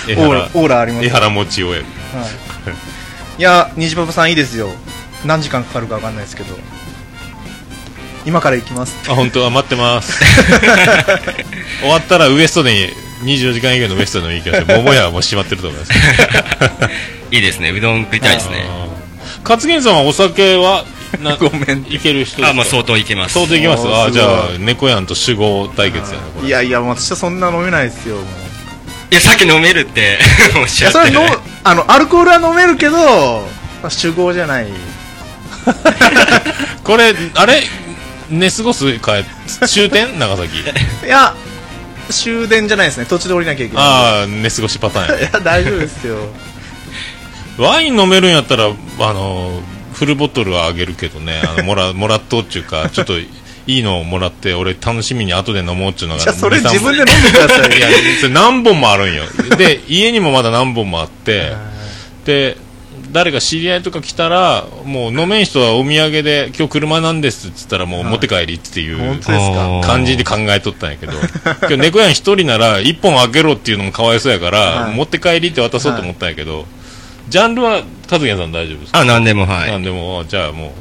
[0.08, 1.86] 江オーラ原オーラあります江原もちおやはい、
[3.38, 4.70] いや虹パパさんいいですよ。
[5.26, 6.58] 何時間かかるか分かんないですけど。
[8.26, 8.96] 今から行きます。
[9.10, 10.20] あ本当は待ってます。
[11.82, 12.92] 終わったらウエストで
[13.24, 15.92] 24時間以外のウエストでもいいけど桃屋はもう閉まってると思います。
[17.32, 17.70] いいですね。
[17.72, 18.66] うどん食いたいですね。
[19.44, 20.84] 勝元さんはお酒は
[21.22, 21.86] な ごめん。
[21.90, 22.50] いける人ですか？
[22.50, 23.36] あまあ相当いけます。
[23.36, 23.84] 相当いきます。
[23.88, 26.48] あじゃあ猫やんと酒豪対決やなこれ。
[26.48, 28.26] いやいや私はそんな飲めないですよもう。
[29.12, 30.20] いやさっき飲めるって
[30.60, 31.12] おっしゃって。
[31.12, 32.98] いやそあのアルコールは飲めるけど
[33.82, 34.68] まあ酒豪じゃない。
[36.84, 37.64] これあれ？
[38.30, 39.00] 寝過ごす？
[39.00, 39.14] か
[39.68, 40.18] 終点？
[40.20, 40.60] 長崎？
[40.60, 40.64] い
[41.08, 41.36] や
[42.10, 43.06] 終電じゃないですね。
[43.06, 46.18] 途中で降りなきゃいけないああ寝過ごしパターンやいや大丈夫ですよ。
[47.58, 48.70] ワイン飲めるんやったらあ
[49.14, 49.62] の
[49.94, 51.42] フルボトルはあげるけどね。
[51.44, 53.14] あのもらもらっとうっちゅうかちょっと
[53.68, 57.88] いいのをもらって俺楽しみに後で飲もうっちゅうのがじゃあそれ2 3自分で飲んでくださいいや
[58.22, 59.24] それ何本もあるんよ。
[59.58, 61.54] で家にもまだ何本もあって
[62.26, 62.58] で
[63.12, 69.22] 誰か知り合いとか来たらもう飲めん人はお土産で今日車なんですっつったらもう持って帰りっていう
[69.82, 71.14] 感じで考えとったんやけど。
[71.14, 74.96] 今日猫やん一人なら一本あげろっていうのもかわいそうやから、はい。
[74.96, 76.66] 持って帰りって渡そうと思ったんやけど、
[77.30, 79.00] ジャンルは和也さん大丈夫ですか？
[79.00, 79.72] あ何でもはい。
[79.72, 80.26] なんでも。
[80.28, 80.72] じゃあもう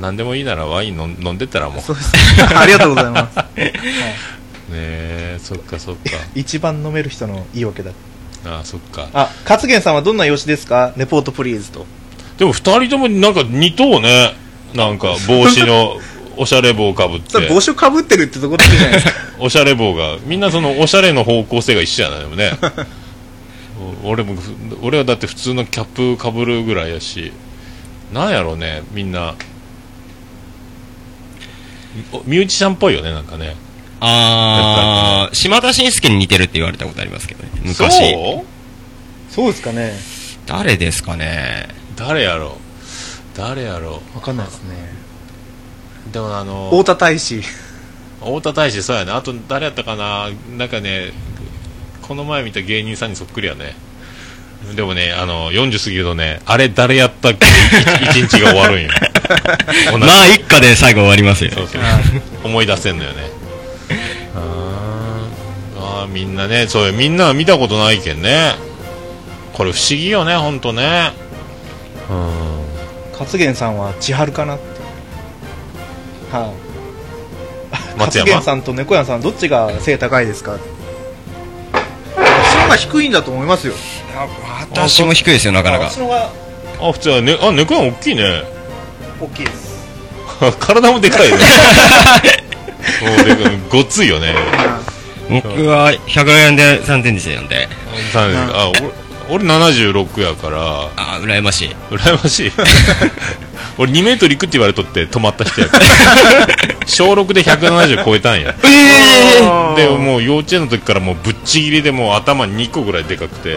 [0.00, 1.82] 何でもいいならワイン飲ん飲んでったらもう。
[1.82, 2.12] そうです
[2.56, 3.36] ありがとうございます。
[3.56, 3.66] ね
[4.72, 6.00] えそっかそっか。
[6.34, 7.90] 一番飲める人の言い訳だ。
[8.46, 9.08] ああそっか。
[9.12, 10.92] あ勝元さんはどんな容姿ですか？
[10.96, 11.86] レポートプリーズと。
[12.38, 14.34] でも二人ともなんか似とうね。
[14.74, 15.98] なんか帽子の
[16.38, 17.46] おしゃれ帽かぶって。
[17.48, 19.12] 帽子かぶってるってとこだけじゃないですか。
[19.38, 20.16] おしゃれ帽が。
[20.24, 22.52] みんなそのおしゃれの方向性が一緒やなでもね。
[24.02, 24.36] お俺も
[24.80, 27.32] 俺はだって普通のキャップかぶるぐらいやし。
[28.14, 29.34] なんやろうねみんな。
[29.34, 29.51] お
[32.24, 33.56] ミュージシャンっぽいよねなんかね。
[34.00, 38.12] ああ島田紳介に似てるって言われたことありますけどね昔。
[38.12, 39.32] そう？
[39.32, 39.92] そうですかね。
[40.46, 41.68] 誰ですかね？
[41.94, 43.36] 誰やろう？
[43.36, 44.70] 誰やろわかんないですね。
[46.10, 47.42] うでもあの太田大使。
[48.20, 49.12] 太田大使そうやね。
[49.12, 50.30] あと誰やったかな？
[50.56, 51.12] なんかね
[52.02, 53.76] この前見た芸人さんにそっくりやね
[54.74, 57.46] でもねあの40過ぎるとねあれ誰やったっけ？
[58.04, 58.88] 一一日が終わるんよ。
[59.98, 61.50] まあ一家で最後終わりますよ。
[61.52, 61.82] そうそう
[62.44, 63.16] 思い出せんのよね。
[64.34, 66.02] あー。
[66.02, 66.92] あーみんなねそうよ。
[66.92, 68.54] みんなは見たことないけんね。
[69.52, 71.12] これ不思議よね本当ね。
[72.08, 72.30] うん。
[73.18, 74.64] 勝元さんは千春かなって。
[76.36, 78.26] はい、松山。
[78.26, 80.71] 勝元さんと猫屋さんどっちが背高いですか私の方
[82.72, 83.74] が低いんだと思いますよ。
[84.70, 85.86] 私も低いですよなかなか。
[85.86, 88.42] あ普通はねあ猫は大きいね。
[89.20, 89.72] 大きいです。
[90.58, 91.36] 体もでかいね。
[93.02, 94.34] もうでかいごっついよね。
[95.28, 97.68] 僕は100円で3点でしたんで。
[98.12, 98.68] さあ
[99.28, 100.58] 俺俺76やから。
[100.96, 101.76] あー羨ましい。
[101.90, 102.52] 羨ましい。
[103.78, 105.86] 俺2メートル行くって言われとって止まった人やから
[106.86, 108.54] 小6で170超えたんや。
[108.62, 109.76] あ ー。
[109.76, 113.54] でもう幼稚園の時からもうぶっちぎりでもう頭2個ぐらいでかくて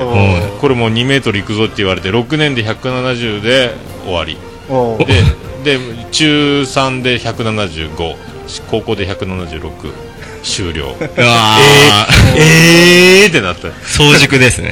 [0.60, 3.74] これもう2メートルいくぞって言われて6年で170で
[4.06, 4.38] 終わり。
[5.64, 5.80] でで
[6.12, 8.16] 中3で175
[8.70, 9.72] 高校で176
[10.44, 10.96] 終了。
[11.00, 12.38] うわー。
[12.38, 13.70] えーってなった。
[13.84, 14.72] 早熟ですね。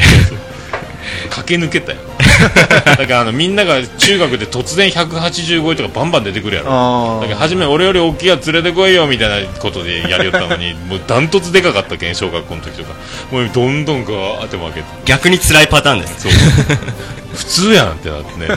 [1.29, 1.97] 駆け抜けたよ
[2.97, 6.69] だからあのみんなが中学で突然185とかバンバン出てくるやろ。
[6.71, 12.93] あだから初め俺より大きいやつ連れてこいよみたいなことでやりよったのに もうダントツでかかったけん小学校の時とか。
[13.31, 14.85] もうどんどんこう頭開けて。
[15.05, 16.21] 逆に辛いパターンです。
[16.21, 16.31] そう。
[17.35, 18.47] 普通やんってなってね。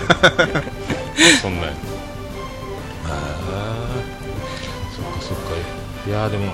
[1.40, 1.70] そんなんや。
[3.08, 3.12] ああ
[4.94, 5.44] そっかそっか。
[6.08, 6.52] いやーでも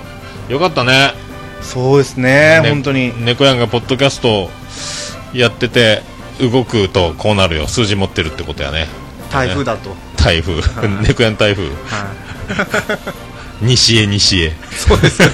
[0.49, 1.13] よかったね。
[1.61, 3.13] そうですねね本当に。
[3.23, 4.49] 猫やんがポッドキャスト
[5.33, 6.03] やってて
[6.49, 7.67] 動くとこうなるよ。
[7.67, 8.87] 数字持ってるってことやね。
[9.31, 9.95] 台風だと。
[10.17, 10.61] 台風。
[11.01, 11.67] 猫やん台風。
[11.67, 11.75] はい。
[13.65, 14.51] 西へ西へ。
[14.71, 15.23] そうです。
[15.23, 15.25] い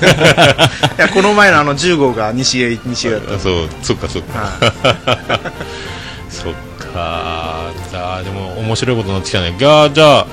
[0.97, 3.39] やこの前のあの10号が西へ西へだった。
[3.39, 4.39] そうそっかそっか。
[4.39, 5.51] は
[6.29, 7.71] そっか。
[7.89, 9.55] じゃあでも面白いことになってきたね。
[9.59, 10.27] がじゃあ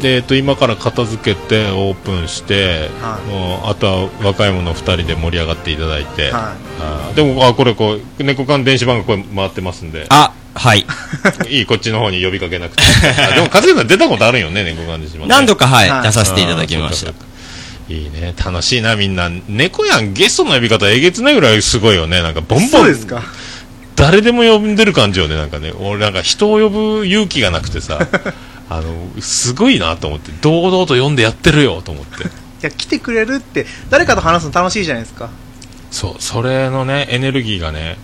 [0.00, 3.30] でえっと今から片付けてオープンして、はい。
[3.30, 10.06] もうあとは若い者2人で盛り上がっていただいて、はあーでもあこれこう猫缶電子版がこれ回ってますんで。
[10.10, 10.86] あ、はい。
[11.48, 12.82] いいこっちの方に呼びかけなくて。
[13.30, 15.34] あでも勝さん出たことあるんよね猫缶電子版ね。
[15.34, 16.02] 何度か、はい、はい。
[16.02, 17.12] 出させていただきました。
[17.88, 18.34] いいね。
[18.44, 19.30] 楽しいなみんな。
[19.48, 22.22] 猫やんゲストの呼び方えげつないぐらいすごいよね。
[22.22, 22.80] なんかボンいボン。
[22.82, 23.22] そうですか。
[23.96, 25.72] 誰でも呼んでる感じよねなんかね。
[25.80, 28.06] 俺なんか人を呼ぶ勇気がなくてさ
[28.68, 32.24] あのすごいなと思って堂々と呼んでやってるよと思って。
[32.26, 32.28] い
[32.62, 35.30] や来てくれるって誰かと話すの楽しいじゃないですか。
[35.90, 37.96] そうそれのねエネルギーがね、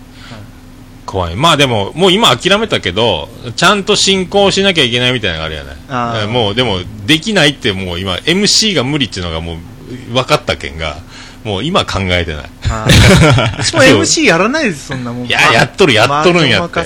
[1.05, 1.35] 怖い。
[1.35, 5.75] まあでももう今諦めたけどちゃんと進行しなきゃいけないみたいなのがあるやない。
[5.89, 6.23] あー。
[6.23, 10.97] えもうでもできないってもう今 MC が無理っていうのがもう分かったけんが
[11.43, 12.49] もう今考えてない。
[12.61, 15.27] はい私も MC やらないですそんなもん。
[15.27, 16.79] いややっとるやっとるんやって。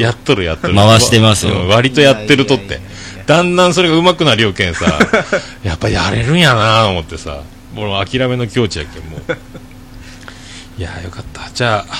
[0.00, 0.74] やっとるやっとる。
[0.74, 1.62] 回してますよ。
[1.62, 2.80] うん割とやってるとって
[3.26, 4.98] だんだんそれが上手くなりよけんさ。
[5.62, 7.40] やっぱやれるんやなと思ってさ。
[7.74, 9.22] もう諦めの境地やけんもう。
[10.78, 11.50] いやよかった。
[11.54, 11.94] じゃあ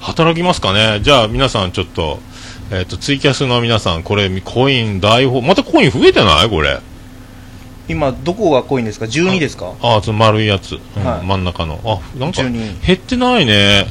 [0.00, 1.00] 働きますかね。
[1.02, 2.20] じゃあ皆さんちょっと
[2.70, 6.48] えっ、とツイキャスの皆さんこれコイン大砲またコイン増えてない？
[6.50, 6.78] これ。
[7.88, 9.72] 今どこが濃いんですか？12ですか？
[9.82, 11.26] ああその丸いやつ、うんはい。
[11.26, 11.80] 真ん中の。
[11.84, 13.86] あなんか12減ってないね。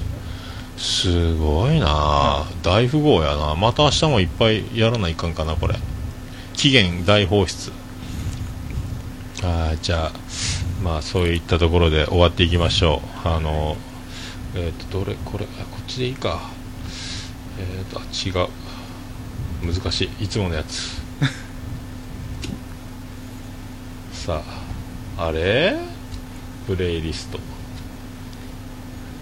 [0.78, 3.54] すごいな、大富豪やな。
[3.56, 5.76] また明日もいっぱいやらないかんかなこれ
[6.54, 7.72] 期限大放出。
[9.44, 10.12] あーじゃあ
[10.82, 13.28] まあそういったところで終わっていきましょう。
[13.28, 13.76] あの
[14.56, 16.50] えっ、とどれこれあこっちでいいか。
[17.60, 18.50] えっ、とあ違う。
[19.74, 20.26] 難しい。
[20.26, 21.02] いつものやつ。
[24.14, 24.42] さ
[25.18, 25.76] ああれ？
[26.68, 27.40] プレイリスト。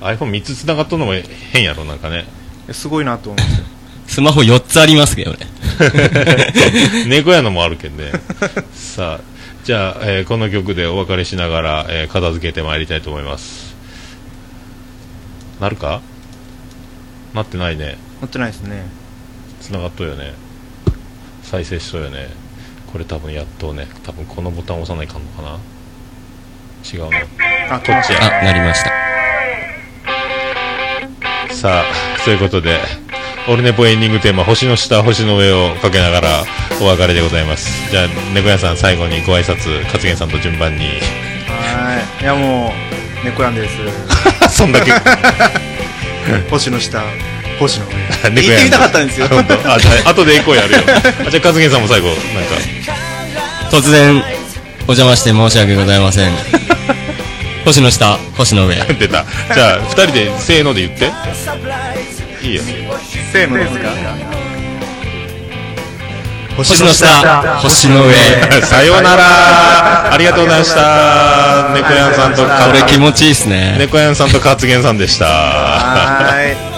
[0.02, 1.14] iPhone3 つ繋がっとんのも
[1.52, 2.26] 変やろなんかね。
[2.72, 3.66] すごいなと思いますよ。
[4.08, 5.48] スマホ4つありますけどね。
[7.08, 8.12] 猫屋のもあるけんね。
[8.74, 9.20] さあ
[9.64, 13.76] じゃあ、えーこの曲でお別れしながら、えー片付けてまいりたいと思います。
[15.60, 16.02] なるか？
[17.34, 17.98] なってないね。
[18.22, 18.86] 持ってないですね。
[19.62, 20.34] 繋がっとるよね。
[21.44, 22.30] 再生しそうよね。
[22.92, 23.88] これ多分やっとね。
[24.04, 25.58] 多分このボタン押さないかんのかな。
[26.92, 27.18] 違うな。
[27.76, 28.92] あこっちたあ、なりました。
[31.54, 32.80] さあそういうことで
[33.48, 36.44] オルネポエンディングテーマ「星の下星の上」をかけながら
[36.80, 37.90] お別れでございます。
[37.90, 40.86] じゃあ猫屋さん最後にご挨拶勝元さんと順番に。
[40.86, 40.92] は
[42.20, 42.24] い。
[42.24, 42.74] いやも
[43.24, 43.76] う猫やんです。
[44.56, 44.92] そんだけ？
[46.50, 47.04] 星の下
[47.60, 47.94] 星の上。
[48.30, 49.28] 猫言ってみたかったんですよ。
[49.66, 50.80] あじゃあ後でエコーやるよ。
[51.28, 52.22] あじゃあ勝元さんも最後なんか。
[53.72, 54.18] 突然、
[54.82, 56.32] お邪魔して申し訳ございません。
[57.66, 58.76] 星の下、星の上。
[59.00, 59.26] 出た。
[59.54, 61.10] じゃあ2人でせーので言って。
[62.44, 62.62] いいよ
[63.32, 63.90] せーのですか？
[66.58, 68.14] 星の下、星の上。
[68.62, 70.12] さようなら。
[70.12, 71.72] ありがとうございました。
[71.74, 73.78] 猫やんさんとこれ気持ちいいっすね。
[73.80, 75.26] 猫やんさんと勝元さんでした。
[75.28, 76.72] はーい。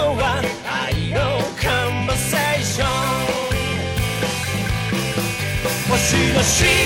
[5.90, 6.83] 星の下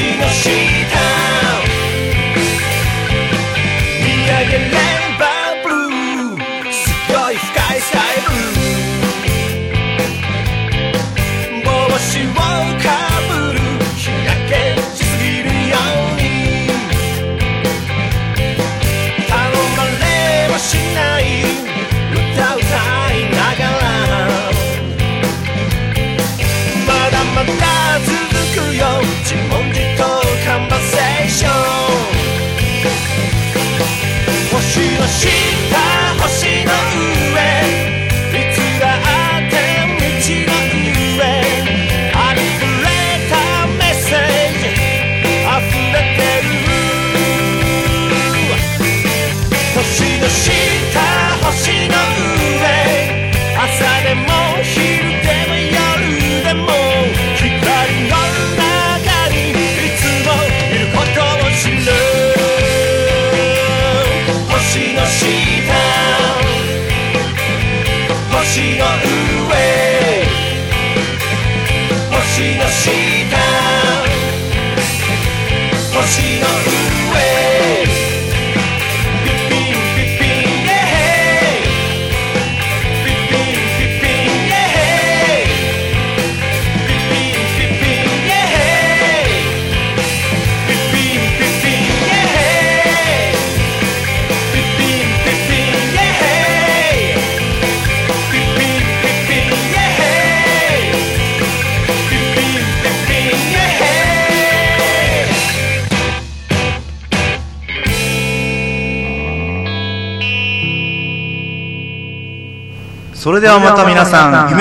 [0.00, 1.21] の下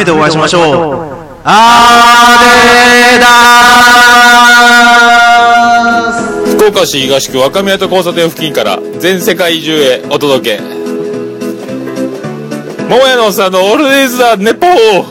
[0.01, 0.63] 夢でお会いしましょう。
[1.43, 10.63] あーでーだー福岡市東区若宮と交差点付近から全世界中へお届け。
[12.89, 15.10] 桃屋のさんのオールディーズ・ザ・ネポー。